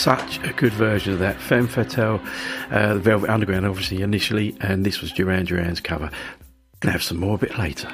such 0.06 0.38
a 0.44 0.52
good 0.52 0.72
version 0.72 1.12
of 1.12 1.18
that. 1.18 1.40
Femme 1.40 1.66
Fatale, 1.66 2.20
uh, 2.70 2.94
the 2.94 3.00
Velvet 3.00 3.28
Underground, 3.28 3.66
obviously, 3.66 4.02
initially, 4.02 4.56
and 4.60 4.86
this 4.86 5.00
was 5.00 5.10
Duran 5.10 5.46
Duran's 5.46 5.80
cover. 5.80 6.12
Gonna 6.78 6.92
have 6.92 7.02
some 7.02 7.18
more 7.18 7.34
a 7.34 7.38
bit 7.38 7.58
later. 7.58 7.90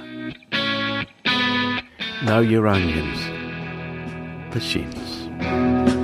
Know 2.22 2.40
your 2.40 2.68
onions. 2.68 3.18
The 4.52 4.60
Shins. 4.60 6.01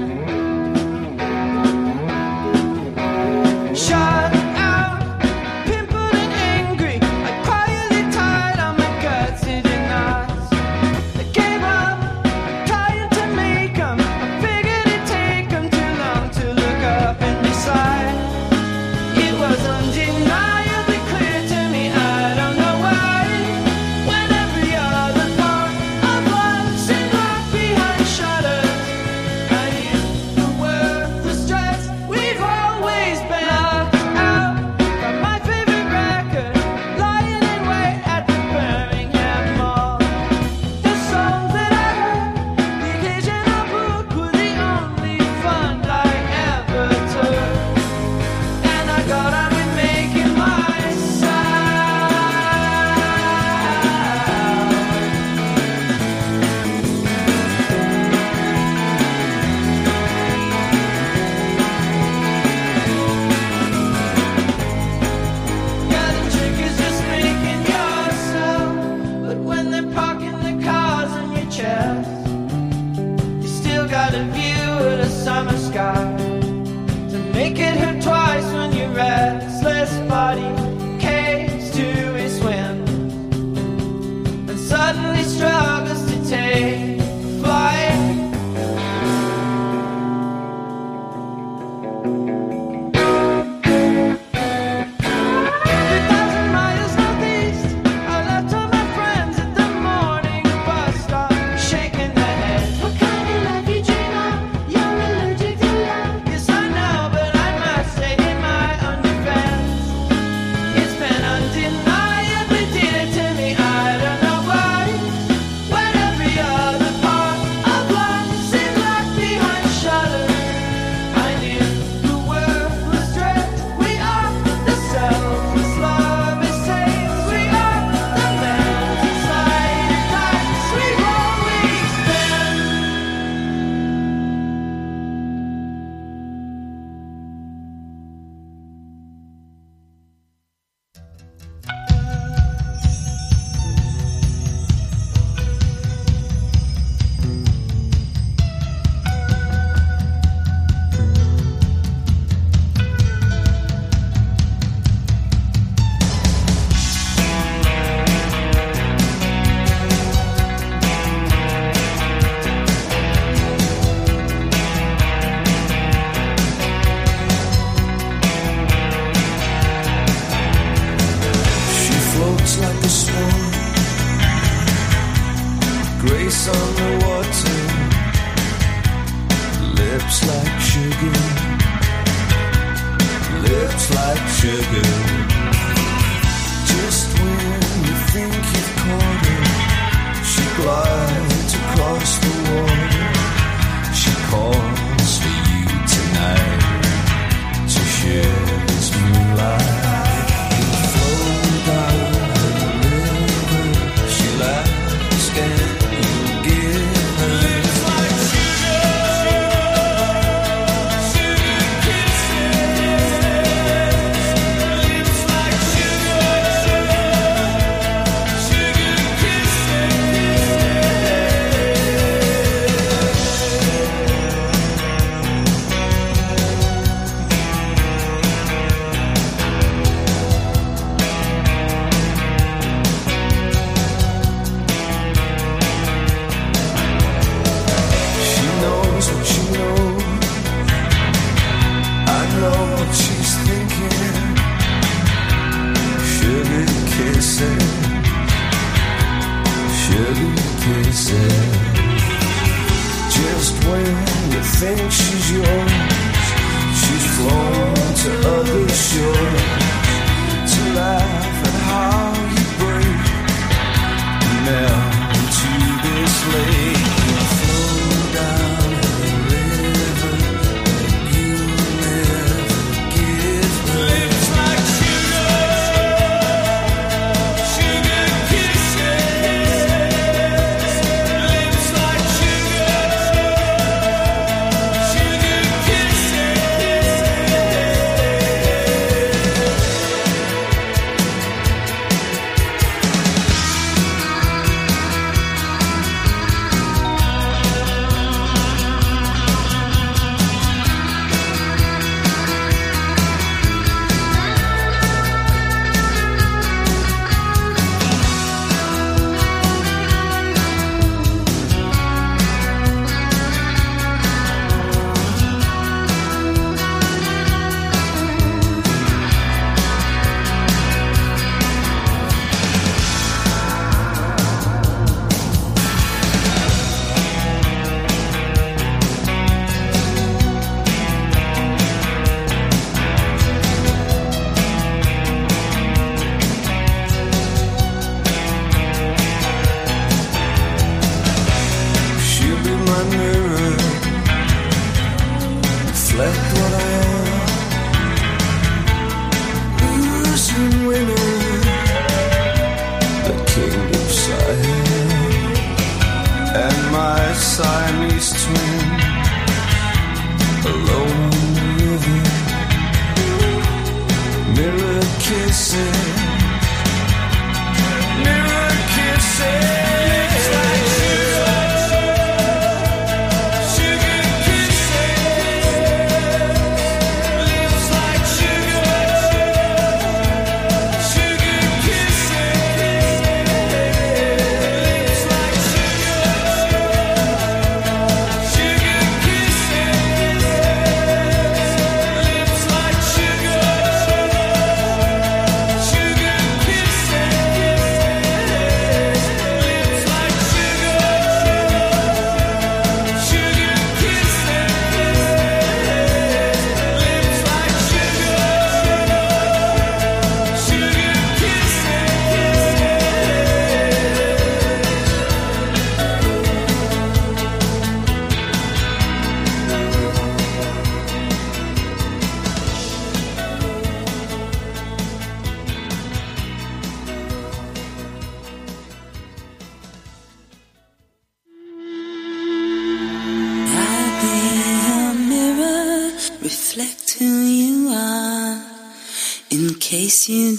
sugar. 184.57 184.98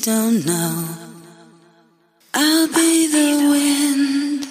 Don't 0.01 0.45
know, 0.45 0.87
I'll 2.33 2.67
be 2.67 3.07
the 3.07 3.49
wind, 3.51 4.43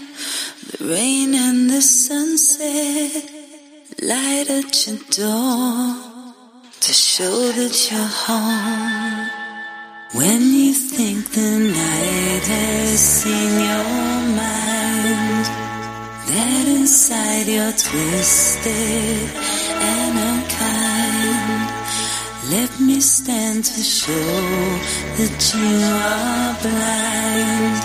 the 0.71 0.85
rain, 0.85 1.35
and 1.35 1.71
the 1.71 1.81
sunset. 1.81 3.31
Light 4.03 4.51
at 4.51 4.87
your 4.87 4.99
door 5.11 5.97
to 6.81 6.93
show 6.93 7.53
that 7.53 7.91
you're 7.91 8.15
home. 8.27 9.31
When 10.13 10.43
you 10.43 10.73
think 10.75 11.31
the 11.31 11.59
night 11.81 12.45
has 12.55 13.01
seen 13.01 13.53
your 13.71 13.89
mind, 14.43 15.47
that 16.29 16.65
inside 16.69 17.47
you're 17.49 17.73
twisted 17.73 19.31
and. 19.81 20.38
Let 22.51 22.81
me 22.81 22.99
stand 23.01 23.63
to 23.63 23.83
show 23.83 24.13
that 25.19 25.55
you 25.55 25.83
are 25.85 26.57
blind. 26.63 27.83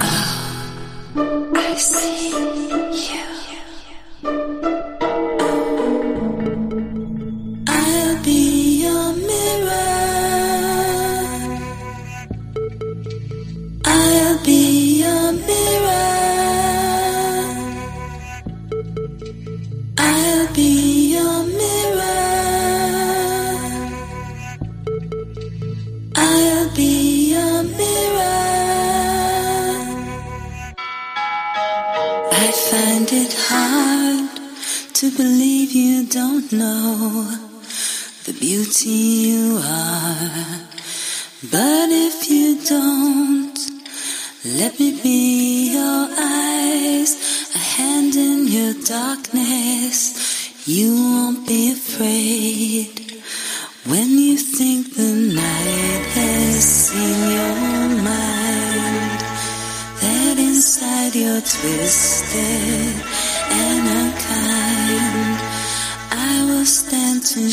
Oh, 0.00 1.52
I 1.54 1.74
see 1.74 2.30
you. 2.30 3.35
Believe 35.16 35.72
you 35.72 36.06
don't 36.06 36.52
know 36.52 37.24
the 38.24 38.32
beauty 38.38 38.90
you 39.30 39.56
are. 39.56 40.60
But 41.50 41.88
if 41.90 42.30
you 42.30 42.62
don't, 42.64 43.58
let 44.44 44.78
me 44.78 45.00
be 45.02 45.72
your 45.72 46.08
eyes, 46.18 47.10
a 47.54 47.58
hand 47.58 48.14
in 48.14 48.46
your 48.46 48.74
darkness. 48.84 49.98
You 50.68 50.94
won't 50.94 51.48
be 51.48 51.72
afraid 51.72 53.22
when 53.86 54.10
you 54.18 54.36
think 54.36 54.94
the 54.96 55.14
night 55.34 56.06
has 56.18 56.62
seen 56.62 57.20
your 57.38 57.88
mind. 58.04 59.20
That 60.02 60.36
inside 60.38 61.14
you're 61.14 61.40
twisted 61.40 63.15
stance 66.66 67.36
and 67.36 67.52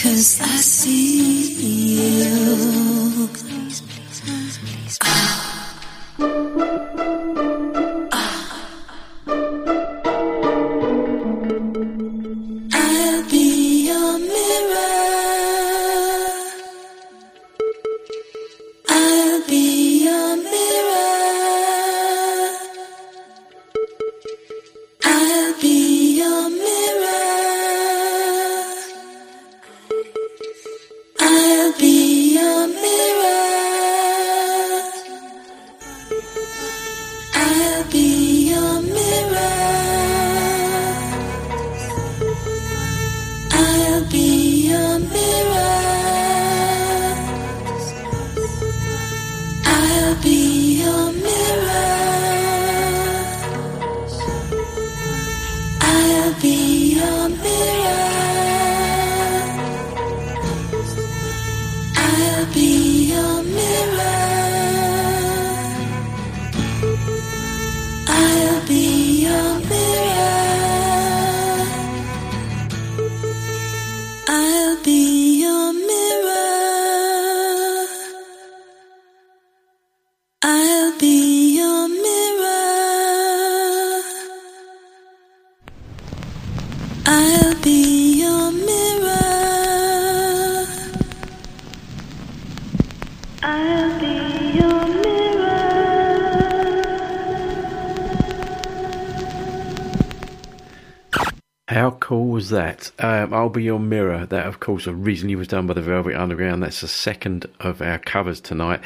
Cause 0.00 0.40
I 0.40 0.60
see 0.60 1.86
you. 1.86 3.28
Ah. 5.02 5.48
That? 102.52 102.92
Um, 102.98 103.34
I'll 103.34 103.48
Be 103.48 103.64
Your 103.64 103.80
Mirror. 103.80 104.26
That, 104.26 104.46
of 104.46 104.60
course, 104.60 104.86
originally 104.86 105.36
was 105.36 105.48
done 105.48 105.66
by 105.66 105.74
the 105.74 105.82
Velvet 105.82 106.14
Underground. 106.14 106.62
That's 106.62 106.80
the 106.80 106.88
second 106.88 107.46
of 107.60 107.82
our 107.82 107.98
covers 107.98 108.40
tonight. 108.40 108.80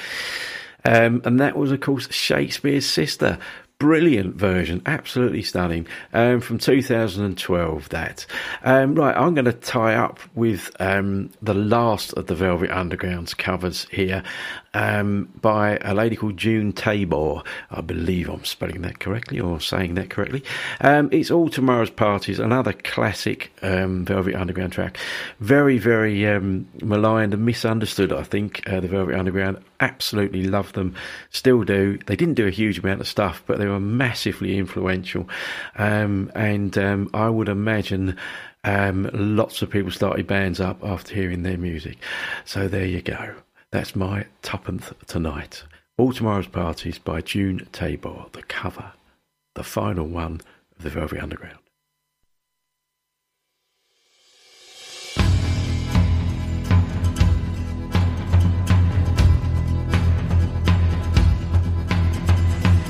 Um, 0.85 1.21
and 1.25 1.41
that 1.41 1.57
was, 1.57 1.73
of 1.73 1.81
course, 1.81 2.11
Shakespears 2.13 2.87
Sister. 2.87 3.39
Brilliant 3.79 4.37
version, 4.37 4.81
absolutely 4.87 5.43
stunning. 5.43 5.87
Um, 6.15 6.41
from 6.41 6.57
2012, 6.57 7.91
that. 7.91 8.25
Um, 8.65 8.95
right, 8.95 9.15
I'm 9.15 9.35
going 9.35 9.45
to 9.45 9.53
tie 9.53 9.95
up 9.97 10.19
with 10.35 10.75
um, 10.81 11.31
the 11.43 11.53
last 11.53 12.15
of 12.15 12.27
the 12.27 12.35
Velvet 12.35 12.71
Underground's 12.71 13.35
covers 13.35 13.87
here 13.91 14.23
um, 14.77 15.31
by 15.41 15.79
a 15.81 15.95
lady 15.95 16.17
called 16.17 16.37
June 16.37 16.71
Tabor. 16.71 17.43
I 17.71 17.81
believe 17.81 18.29
I'm 18.29 18.45
spelling 18.45 18.83
that 18.83 19.01
correctly 19.01 19.41
or 19.41 19.59
saying 19.59 19.95
that 19.95 20.11
correctly. 20.11 20.45
Um, 20.83 21.09
it's 21.13 21.31
All 21.31 21.49
Tomorrow's 21.49 21.89
Parties, 21.89 22.39
another 22.39 22.75
classic 22.75 23.51
um, 23.63 24.05
Velvet 24.05 24.35
Underground 24.35 24.75
track. 24.75 24.99
Very, 25.41 25.79
very 25.79 26.27
um, 26.27 26.69
maligned 26.83 27.33
and 27.33 27.47
misunderstood, 27.47 28.13
I 28.13 28.23
think, 28.23 28.69
uh, 28.69 28.81
the 28.81 28.89
Velvet 28.89 29.19
Underground. 29.19 29.65
Absolutely 29.81 30.45
love 30.45 30.75
them, 30.75 30.95
still 31.31 31.65
do. 31.65 31.99
They 32.05 32.17
didn't 32.17 32.35
do 32.35 32.47
a 32.47 32.51
huge 32.51 32.79
amount 32.79 33.01
of 33.01 33.09
stuff, 33.09 33.43
but 33.47 33.59
they 33.59 33.69
were 33.69 33.81
massively 33.81 34.59
influential. 34.59 35.27
Um, 35.77 36.31
and 36.35 36.77
um, 36.77 37.11
I 37.15 37.31
would 37.31 37.49
imagine. 37.49 38.17
Lots 38.65 39.63
of 39.63 39.71
people 39.71 39.93
started 39.93 40.27
bands 40.27 40.59
up 40.59 40.83
after 40.83 41.15
hearing 41.15 41.45
their 41.45 41.57
music. 41.57 41.99
So 42.45 42.67
there 42.67 42.85
you 42.85 43.01
go. 43.01 43.37
That's 43.77 43.95
my 43.95 44.25
tuppence 44.41 44.91
tonight. 45.07 45.65
All 45.99 46.11
Tomorrow's 46.11 46.47
Parties 46.47 46.99
by 46.99 47.21
June 47.21 47.69
Tabor, 47.73 48.25
the 48.33 48.43
cover, 48.45 48.93
the 49.55 49.63
final 49.63 50.07
one 50.07 50.41
of 50.79 50.83
the 50.83 50.89
Velvet 50.89 51.23
Underground. 51.23 51.59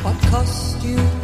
What 0.05 0.17
costume 0.31 0.97
shall 0.97 1.16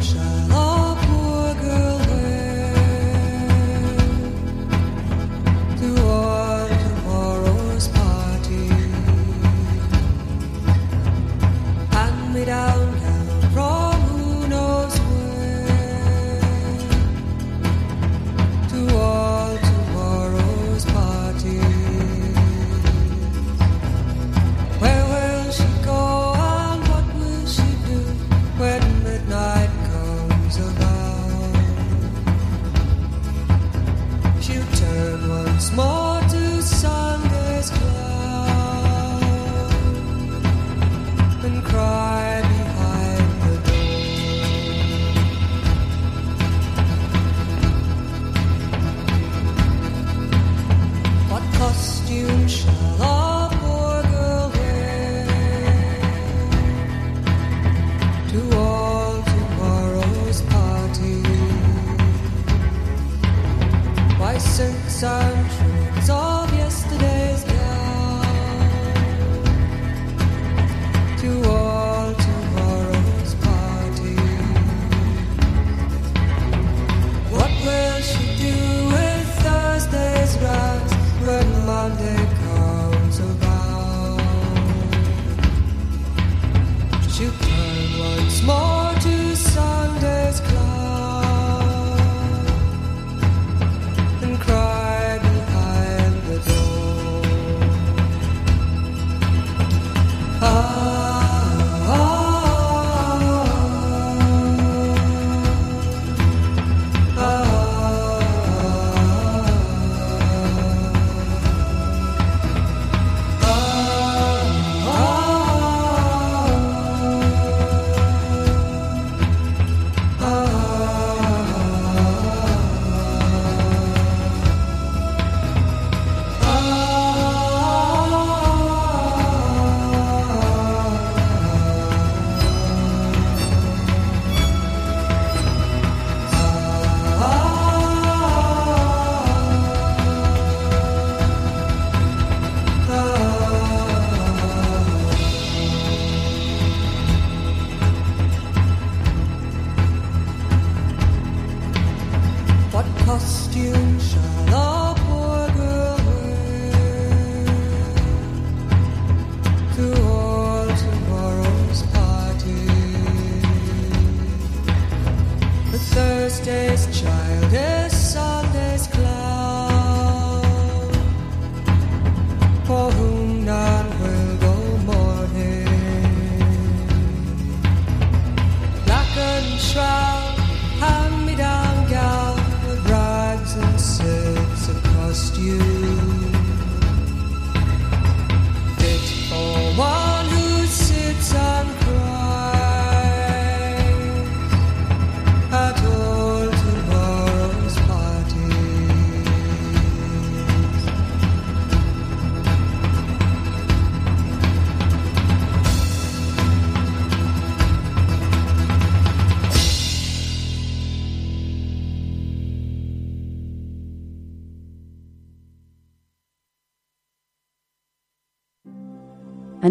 silks 65.03 65.32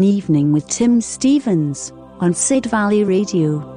An 0.02 0.08
evening 0.08 0.52
with 0.52 0.66
Tim 0.66 1.00
Stevens 1.00 1.92
on 2.18 2.34
Sid 2.34 2.66
Valley 2.66 3.04
Radio. 3.04 3.71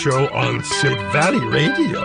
Show 0.00 0.28
on 0.30 0.64
Sid 0.64 0.96
Valley 1.12 1.44
Radio. 1.50 2.00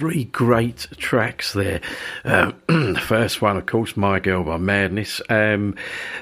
Three 0.00 0.24
great 0.24 0.86
tracks 0.96 1.52
there. 1.52 1.82
Um, 2.24 2.54
the 2.68 3.02
first 3.06 3.42
one, 3.42 3.58
of 3.58 3.66
course, 3.66 3.98
My 3.98 4.18
Girl 4.18 4.42
by 4.42 4.56
Madness. 4.56 5.20
Um, 5.28 5.74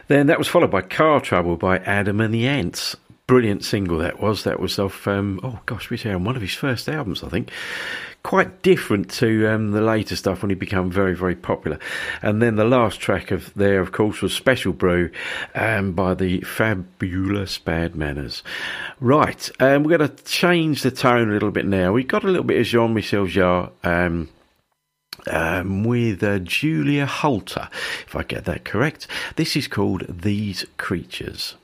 then 0.08 0.26
that 0.26 0.36
was 0.36 0.48
followed 0.48 0.72
by 0.72 0.82
Car 0.82 1.20
Trouble 1.20 1.56
by 1.56 1.78
Adam 1.78 2.20
and 2.20 2.34
the 2.34 2.48
Ants. 2.48 2.96
Brilliant 3.28 3.64
single 3.64 3.98
that 3.98 4.20
was. 4.20 4.42
That 4.42 4.58
was 4.58 4.80
off, 4.80 5.06
um, 5.06 5.38
oh 5.44 5.60
gosh, 5.64 5.90
which 5.90 6.04
album? 6.06 6.24
One 6.24 6.34
of 6.34 6.42
his 6.42 6.54
first 6.54 6.88
albums, 6.88 7.22
I 7.22 7.28
think. 7.28 7.52
Quite 8.22 8.62
different 8.62 9.10
to 9.12 9.46
um, 9.46 9.70
the 9.70 9.80
later 9.80 10.16
stuff 10.16 10.42
when 10.42 10.50
he 10.50 10.54
became 10.54 10.90
very, 10.90 11.14
very 11.14 11.36
popular. 11.36 11.78
And 12.20 12.42
then 12.42 12.56
the 12.56 12.64
last 12.64 13.00
track 13.00 13.30
of 13.30 13.54
there, 13.54 13.80
of 13.80 13.92
course, 13.92 14.20
was 14.20 14.34
Special 14.34 14.72
Brew 14.72 15.10
um, 15.54 15.92
by 15.92 16.14
the 16.14 16.40
fabulous 16.42 17.58
Bad 17.58 17.94
Manners. 17.94 18.42
Right, 19.00 19.48
um, 19.60 19.82
we're 19.82 19.96
going 19.96 20.10
to 20.10 20.24
change 20.24 20.82
the 20.82 20.90
tone 20.90 21.30
a 21.30 21.32
little 21.32 21.52
bit 21.52 21.64
now. 21.66 21.92
We've 21.92 22.08
got 22.08 22.24
a 22.24 22.28
little 22.28 22.44
bit 22.44 22.60
of 22.60 22.66
Jean 22.66 22.92
Michel 22.92 23.26
Jarre. 23.26 23.70
Um, 23.82 24.28
um, 25.26 25.84
with 25.84 26.22
uh, 26.22 26.38
Julia 26.38 27.04
Holter, 27.04 27.68
if 28.06 28.14
I 28.14 28.22
get 28.22 28.44
that 28.44 28.64
correct. 28.64 29.06
This 29.36 29.56
is 29.56 29.66
called 29.68 30.06
These 30.08 30.64
Creatures. 30.76 31.56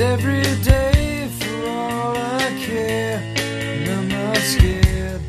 every 0.00 0.42
day 0.62 1.28
for 1.38 1.68
all 1.68 2.16
I 2.16 2.58
care. 2.58 3.22
And 3.36 3.88
I'm 3.88 4.08
not 4.08 4.36
scared. 4.38 5.20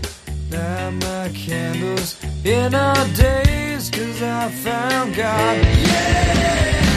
Light 0.50 0.92
my 1.02 1.30
candles 1.34 2.16
in 2.46 2.74
our 2.74 3.08
days, 3.10 3.90
cause 3.90 4.22
I 4.22 4.50
found 4.50 5.16
God. 5.16 5.58
Yeah! 5.58 6.91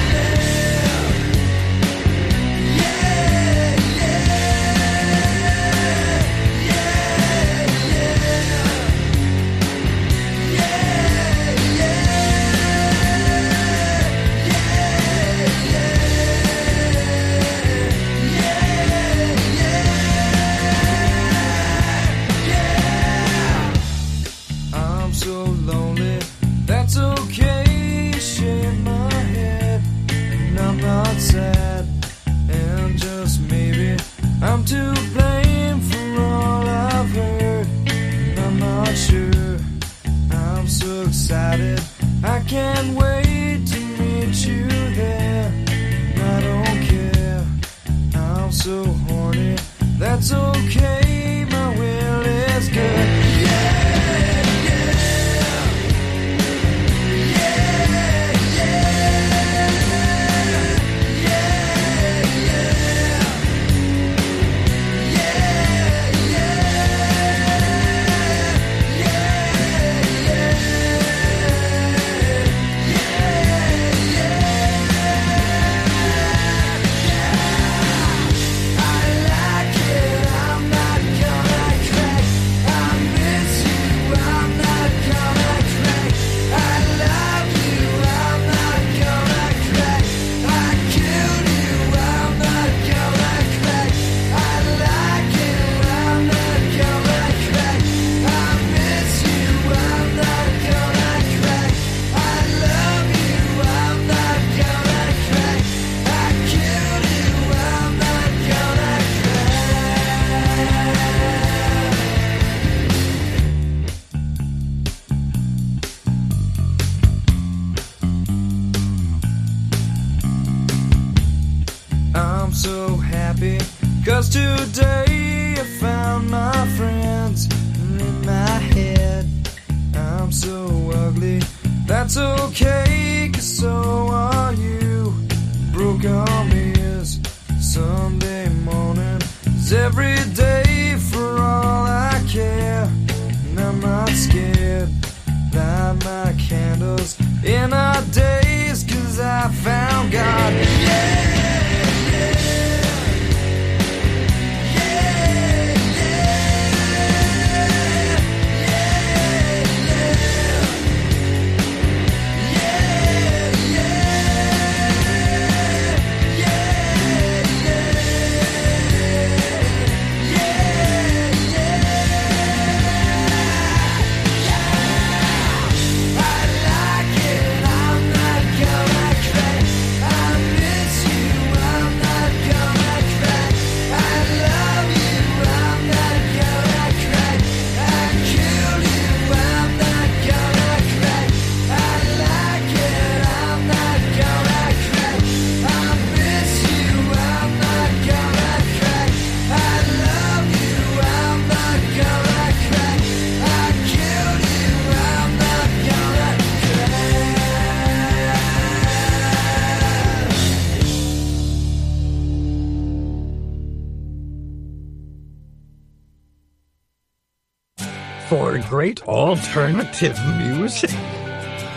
for 218.28 218.58
great 218.68 219.02
alternative 219.06 220.18
music. 220.38 220.90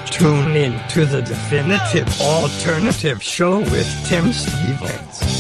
Tune 0.05 0.55
in 0.55 0.79
to 0.89 1.05
the 1.05 1.21
Definitive 1.21 2.21
Alternative 2.21 3.21
Show 3.21 3.59
with 3.59 4.07
Tim 4.07 4.31
Stevens. 4.31 5.36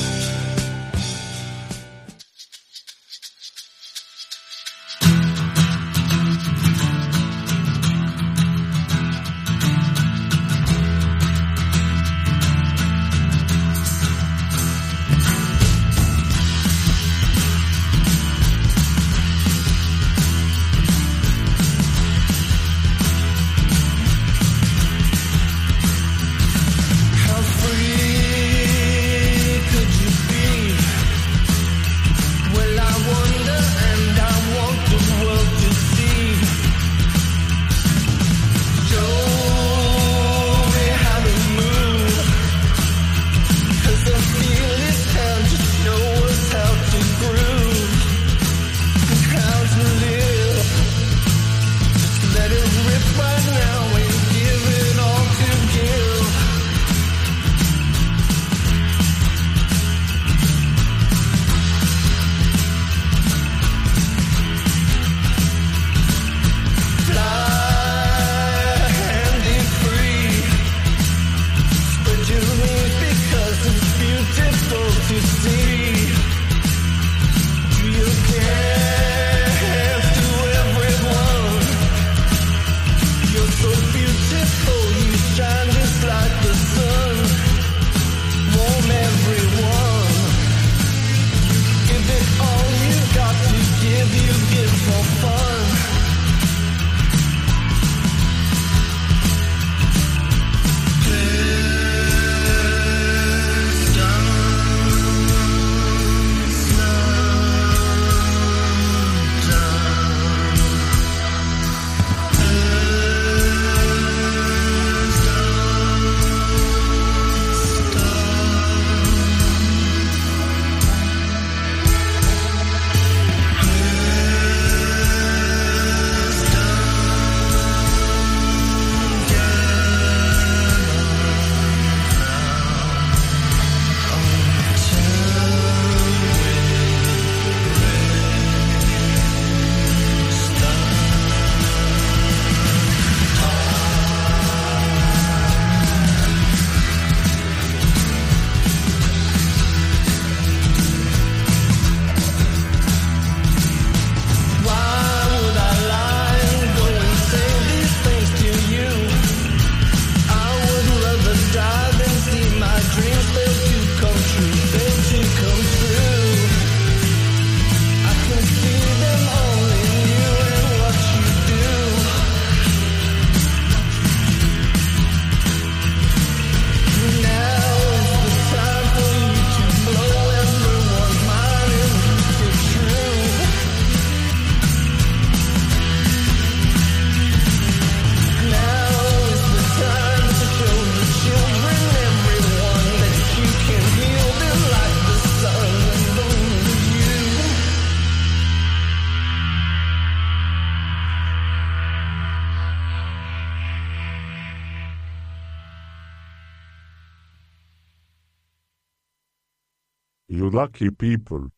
lucky 210.49 210.89
people. 210.89 211.49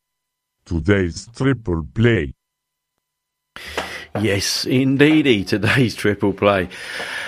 Today's 0.66 1.28
triple 1.36 1.86
play. 1.94 2.34
Yes, 4.20 4.66
indeedy, 4.66 5.44
today's 5.46 5.96
triple 5.96 6.34
play. 6.34 6.70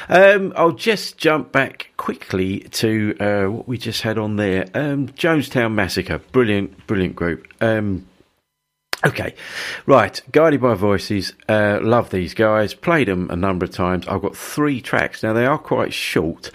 Um, 0.10 0.54
I'll 0.56 0.72
just 0.72 1.18
jump 1.18 1.52
back 1.52 1.92
quickly 1.98 2.62
to 2.72 3.16
uh, 3.20 3.46
what 3.52 3.68
we 3.68 3.78
just 3.78 4.02
had 4.02 4.18
on 4.18 4.36
there. 4.36 4.66
Um, 4.74 5.08
Jonestown 5.10 5.74
Massacre, 5.74 6.20
brilliant, 6.32 6.88
brilliant 6.88 7.16
group. 7.16 7.48
Um, 7.62 8.08
Okay, 9.04 9.34
right. 9.88 10.22
Guided 10.32 10.62
by 10.62 10.76
Voices, 10.76 11.34
uh, 11.50 11.80
love 11.82 12.12
these 12.12 12.36
guys. 12.36 12.76
Played 12.76 13.08
them 13.08 13.32
a 13.32 13.36
number 13.36 13.66
of 13.66 13.72
times. 13.72 14.08
I've 14.08 14.22
got 14.22 14.38
three 14.38 14.80
tracks 14.80 15.24
now. 15.24 15.34
They 15.34 15.48
are 15.48 15.58
quite 15.58 15.92
short, 15.92 16.52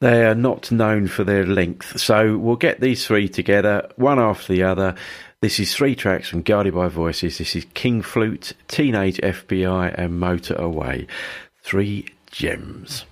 they 0.00 0.24
are 0.26 0.34
not 0.34 0.70
known 0.70 1.08
for 1.08 1.24
their 1.24 1.46
length. 1.46 1.98
So 1.98 2.36
we'll 2.36 2.56
get 2.56 2.80
these 2.80 3.06
three 3.06 3.28
together, 3.28 3.88
one 3.96 4.18
after 4.18 4.52
the 4.52 4.62
other. 4.62 4.94
This 5.40 5.58
is 5.60 5.74
three 5.74 5.94
tracks 5.94 6.28
from 6.28 6.42
Guided 6.42 6.74
by 6.74 6.88
Voices. 6.88 7.38
This 7.38 7.56
is 7.56 7.66
King 7.74 8.02
Flute, 8.02 8.52
Teenage 8.68 9.18
FBI, 9.18 9.94
and 9.96 10.18
Motor 10.18 10.54
Away. 10.54 11.06
Three 11.62 12.06
gems. 12.30 13.04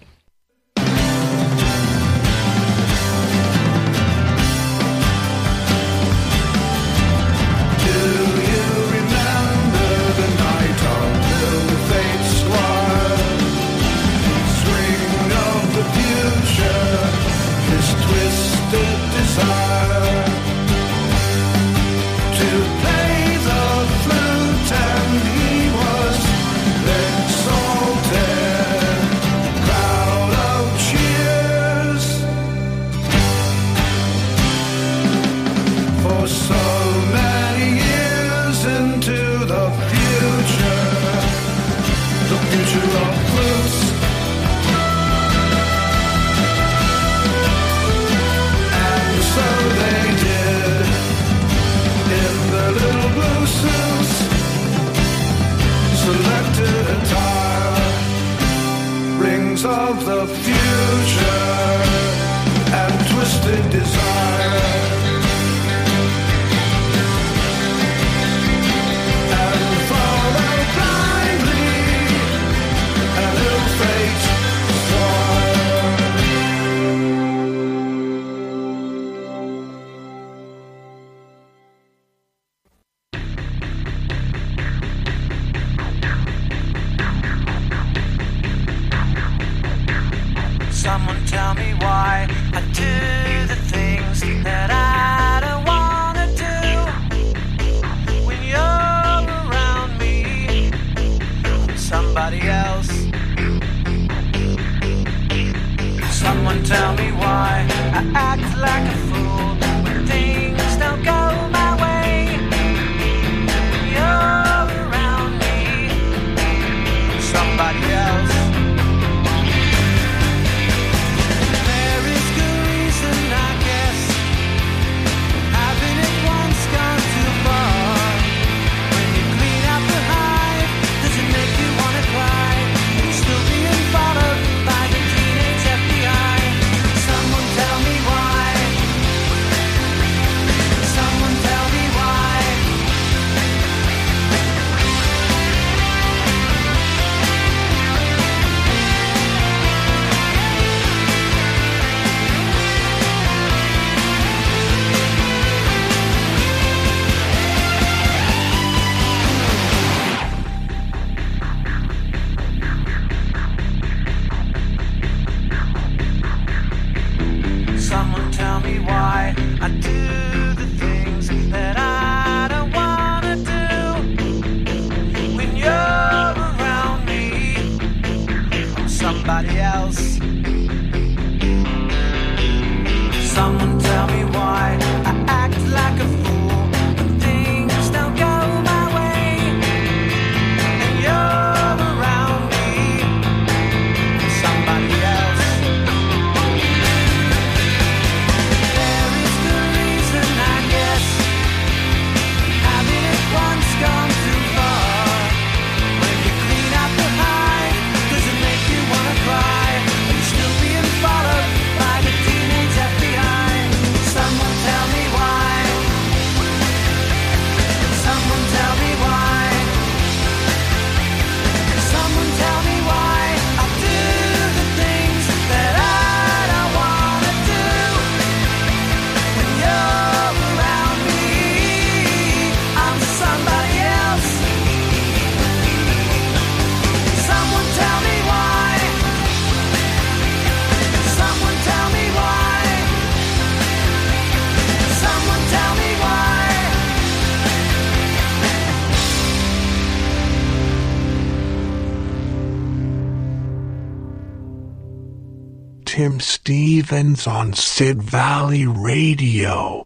On 257.14 257.52
Sid 257.54 258.02
Valley 258.02 258.66
Radio. 258.66 259.83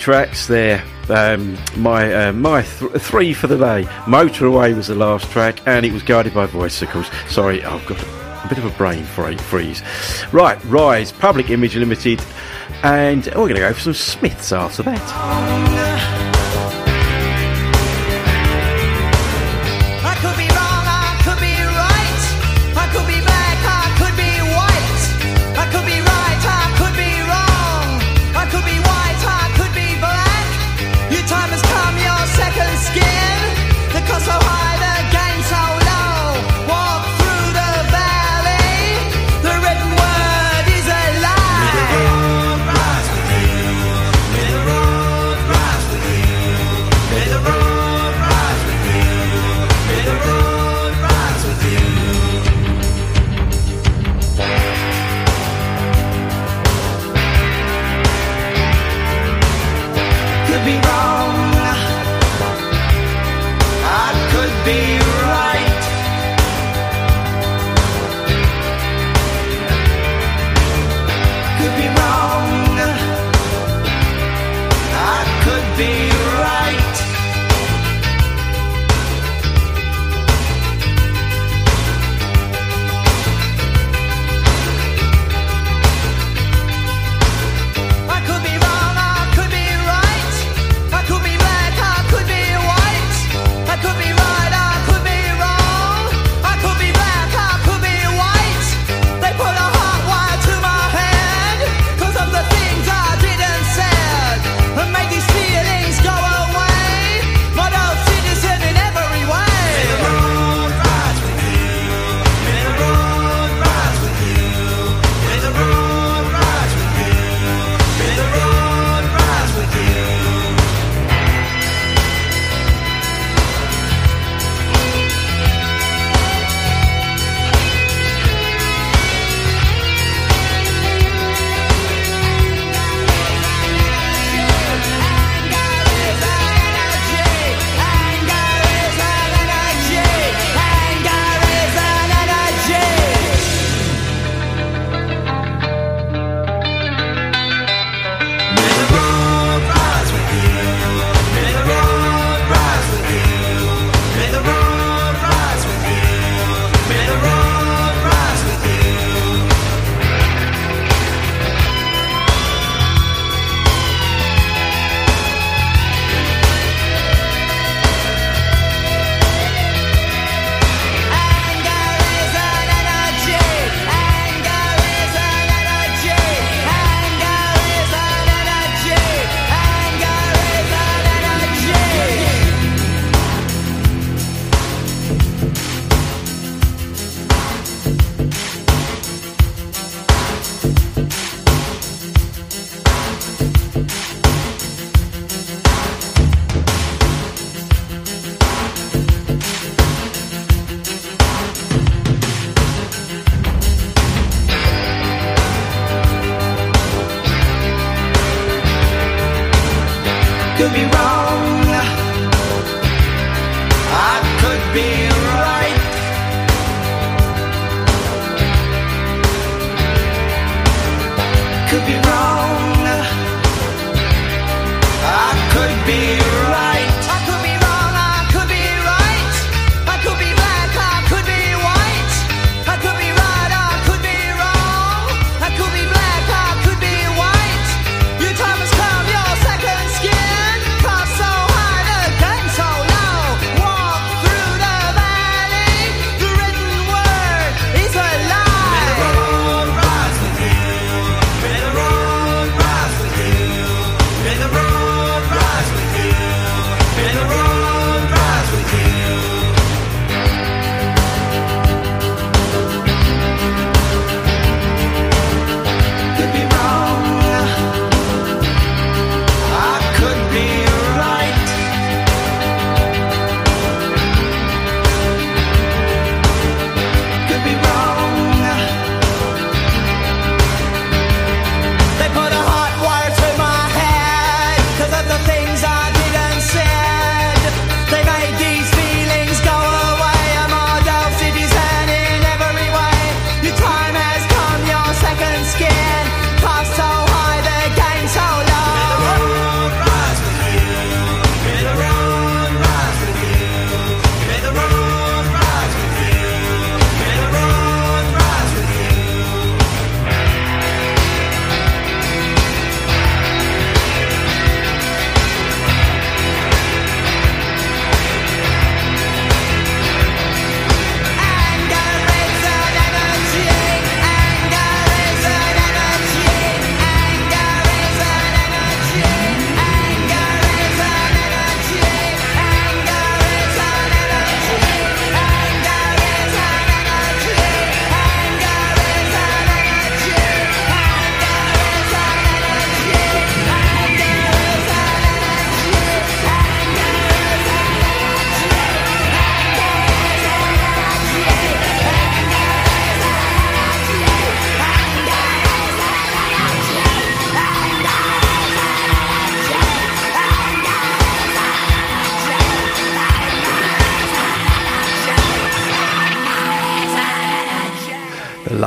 tracks 0.00 0.46
there. 0.46 0.82
Um, 1.08 1.56
my 1.76 2.28
uh, 2.28 2.32
my 2.32 2.62
th- 2.62 2.92
three 2.92 3.32
for 3.34 3.46
the 3.46 3.58
day. 3.58 3.88
Motor 4.08 4.46
Away 4.46 4.74
was 4.74 4.88
the 4.88 4.94
last 4.94 5.30
track, 5.30 5.60
and 5.66 5.84
it 5.84 5.92
was 5.92 6.02
guided 6.02 6.34
by 6.34 6.46
bicycles. 6.46 7.08
Sorry, 7.28 7.62
I've 7.62 7.84
got 7.86 8.02
a 8.02 8.48
bit 8.48 8.58
of 8.58 8.64
a 8.64 8.70
brain 8.76 9.04
freeze. 9.04 9.82
Right, 10.32 10.58
Rise, 10.64 11.12
Public 11.12 11.50
Image 11.50 11.76
Limited, 11.76 12.22
and 12.82 13.26
we're 13.26 13.48
going 13.48 13.54
to 13.54 13.60
go 13.60 13.72
for 13.72 13.80
some 13.80 13.94
Smiths 13.94 14.52
after 14.52 14.82
that. 14.84 15.79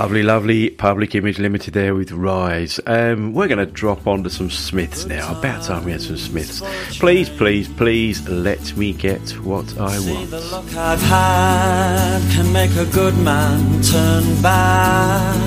Lovely, 0.04 0.22
lovely 0.22 0.70
Public 0.70 1.16
Image 1.16 1.40
Limited 1.40 1.74
there 1.74 1.96
with 1.96 2.12
Rise. 2.12 2.78
Um, 2.86 3.34
we're 3.34 3.48
going 3.48 3.66
to 3.66 3.66
drop 3.66 4.06
onto 4.06 4.30
some 4.30 4.50
Smiths 4.50 5.06
now. 5.06 5.40
About 5.40 5.64
time 5.64 5.86
we 5.86 5.94
had 5.94 6.02
some 6.02 6.18
Smiths. 6.18 6.60
Please, 7.00 7.30
please, 7.30 7.70
please 7.70 8.28
let 8.28 8.76
me 8.76 8.92
get 8.92 9.22
what 9.46 9.66
I 9.78 9.98
want. 10.00 10.30
The 10.30 10.42
luck 10.42 10.76
I've 10.76 11.02
had 11.04 12.20
can 12.34 12.52
make 12.52 12.76
a 12.76 12.86
good 12.88 13.18
man 13.20 13.82
turn 13.82 14.42
bad. 14.42 15.40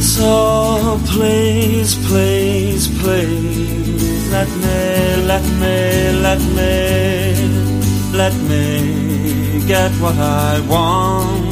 So 0.00 0.98
please, 1.04 1.96
please, 2.06 2.88
please, 3.02 4.32
let 4.32 4.48
me, 4.48 5.22
let 5.26 5.44
me, 5.60 6.12
let 6.22 6.40
me, 6.56 8.16
let 8.16 8.34
me 8.48 9.66
get 9.66 9.92
what 10.00 10.16
I 10.16 10.60
want 10.66 11.47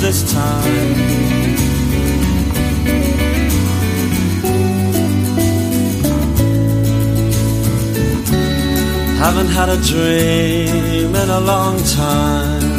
this 0.00 0.32
time. 0.32 0.94
Haven't 9.18 9.48
had 9.48 9.68
a 9.68 9.80
dream 9.82 11.14
in 11.14 11.28
a 11.30 11.40
long 11.40 11.76
time. 11.82 12.78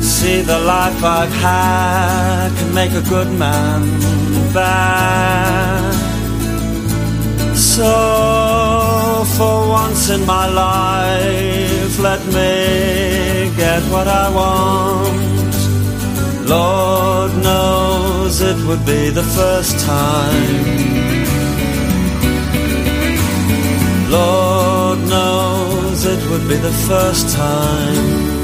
See, 0.00 0.40
the 0.42 0.58
life 0.60 1.02
I've 1.02 1.32
had 1.32 2.50
can 2.56 2.74
make 2.74 2.92
a 2.92 3.02
good 3.08 3.30
man 3.32 3.80
bad. 4.54 5.94
So, 7.56 9.24
for 9.36 9.68
once 9.68 10.10
in 10.10 10.24
my 10.26 10.46
life, 10.48 11.98
let 11.98 12.24
me 12.26 13.07
get 13.58 13.82
what 13.90 14.06
I 14.06 14.26
want. 14.40 15.54
Lord 16.48 17.32
knows 17.42 18.40
it 18.40 18.58
would 18.66 18.84
be 18.86 19.10
the 19.10 19.26
first 19.38 19.74
time. 19.84 20.88
Lord 24.10 24.98
knows 25.14 26.04
it 26.14 26.30
would 26.30 26.46
be 26.48 26.56
the 26.68 26.76
first 26.88 27.36
time. 27.36 28.37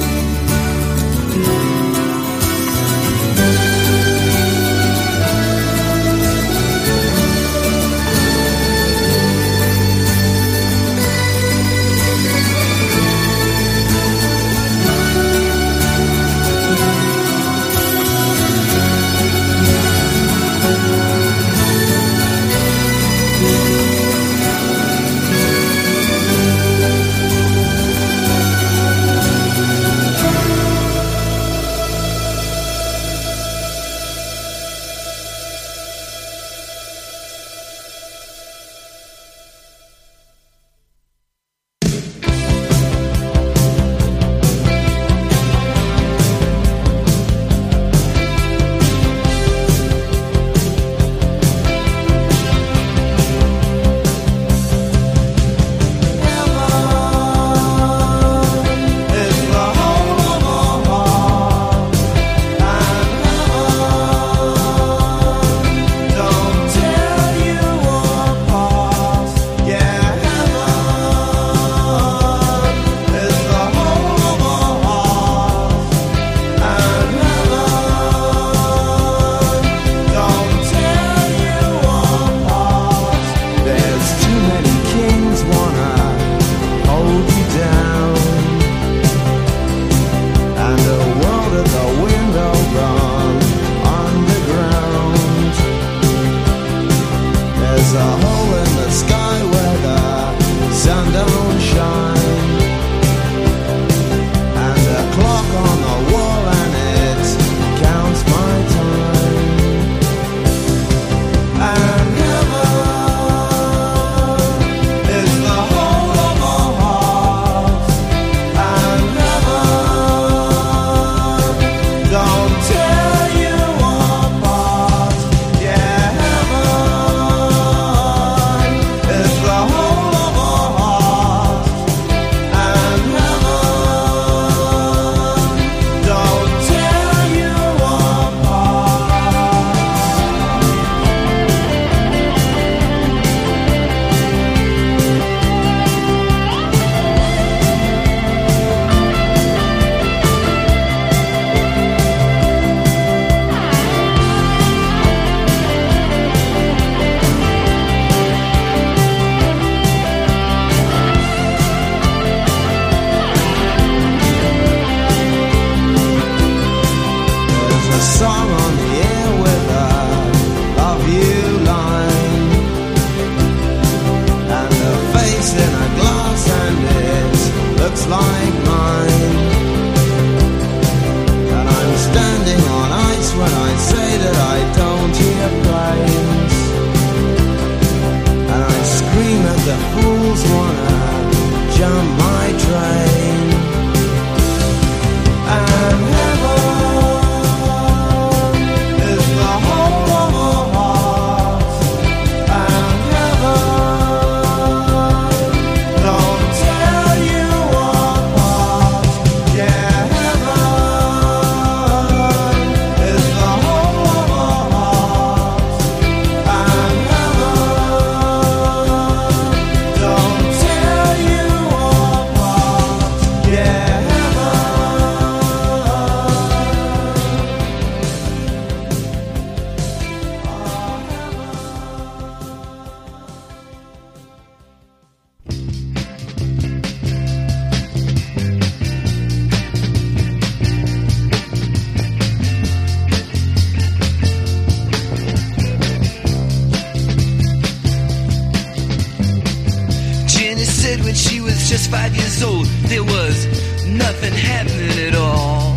Nothing 253.95 254.33
happening 254.33 254.99
at 255.09 255.15
all. 255.15 255.77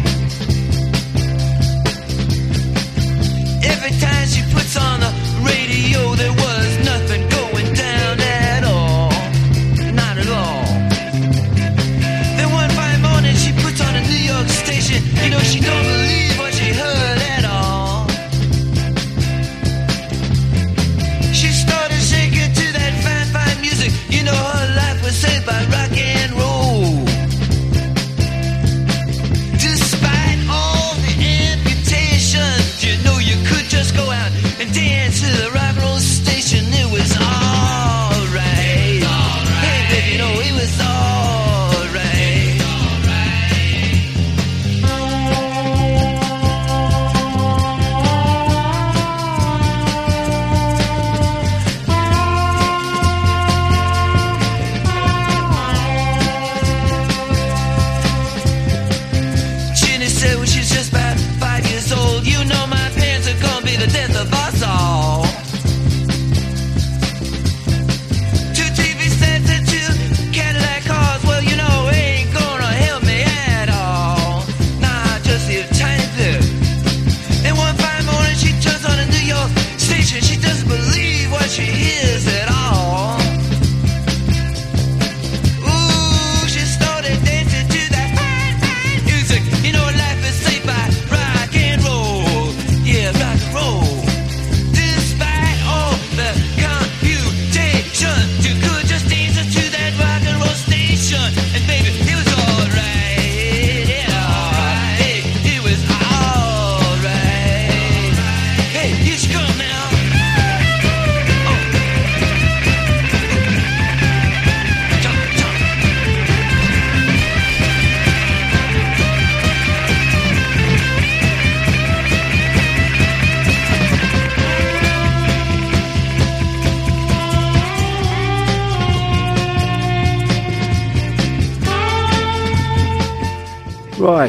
Every 3.64 3.94
time 4.00 4.28
she 4.28 4.42
puts 4.54 4.76
on 4.78 5.00
the 5.00 5.12
radio, 5.46 6.16
there 6.16 6.32
was 6.32 6.86
nothing 6.86 7.24
going 7.30 7.74
down 7.74 8.20
at 8.20 8.64
all. 8.64 9.10
Not 9.94 10.18
at 10.18 10.30
all. 10.30 10.66
Then 12.38 12.52
one 12.52 12.70
fine 12.72 13.02
morning 13.02 13.36
she 13.36 13.52
puts 13.64 13.80
on 13.82 13.96
a 13.96 14.02
New 14.02 14.24
York 14.34 14.48
station. 14.50 15.04
You 15.24 15.30
know, 15.32 15.40
she 15.40 15.60
don't 15.60 15.84
believe 15.84 16.27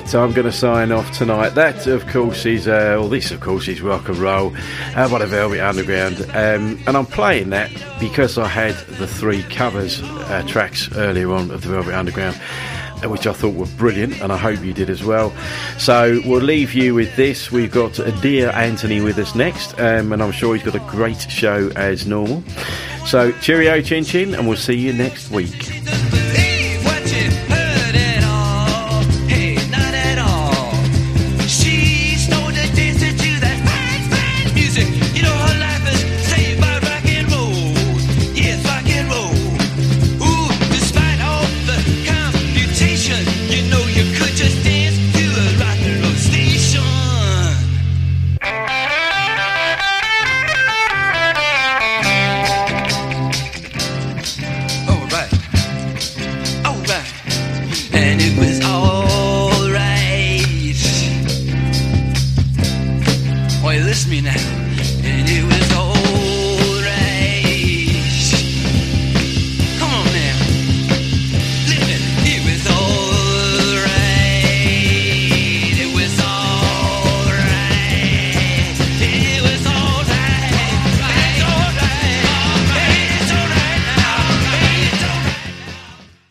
Right, 0.09 0.22
I'm 0.22 0.32
going 0.32 0.47
to 0.47 0.52
sign 0.52 0.90
off 0.90 1.10
tonight. 1.10 1.51
That, 1.51 1.86
of 1.86 2.06
course, 2.06 2.47
is, 2.47 2.66
uh, 2.66 2.97
well, 2.98 3.10
this, 3.10 3.30
of 3.30 3.40
course, 3.40 3.68
is 3.68 3.82
rock 3.82 4.09
and 4.09 4.16
roll 4.16 4.56
uh, 4.97 5.06
by 5.10 5.18
the 5.18 5.26
Velvet 5.26 5.60
Underground. 5.60 6.22
Um, 6.30 6.82
and 6.86 6.97
I'm 6.97 7.05
playing 7.05 7.51
that 7.51 7.70
because 8.01 8.39
I 8.39 8.47
had 8.47 8.74
the 8.97 9.06
three 9.06 9.43
covers 9.43 10.01
uh, 10.02 10.44
tracks 10.47 10.89
earlier 10.97 11.30
on 11.32 11.51
of 11.51 11.60
the 11.60 11.68
Velvet 11.68 11.93
Underground, 11.93 12.40
uh, 13.05 13.10
which 13.10 13.26
I 13.26 13.35
thought 13.35 13.55
were 13.55 13.66
brilliant, 13.76 14.22
and 14.22 14.32
I 14.32 14.39
hope 14.39 14.64
you 14.64 14.72
did 14.72 14.89
as 14.89 15.05
well. 15.05 15.30
So 15.76 16.22
we'll 16.24 16.40
leave 16.40 16.72
you 16.72 16.94
with 16.94 17.14
this. 17.16 17.52
We've 17.52 17.70
got 17.70 18.01
Dear 18.22 18.48
Anthony 18.52 19.02
with 19.02 19.18
us 19.18 19.35
next, 19.35 19.78
um, 19.78 20.14
and 20.14 20.22
I'm 20.22 20.32
sure 20.32 20.55
he's 20.55 20.64
got 20.64 20.74
a 20.74 20.90
great 20.90 21.20
show 21.30 21.70
as 21.76 22.06
normal. 22.06 22.43
So 23.05 23.32
cheerio, 23.43 23.82
chin 23.82 24.05
chin, 24.05 24.35
and 24.35 24.48
we'll 24.48 24.56
see 24.56 24.78
you 24.78 24.94
next 24.94 25.30
week. 25.30 25.70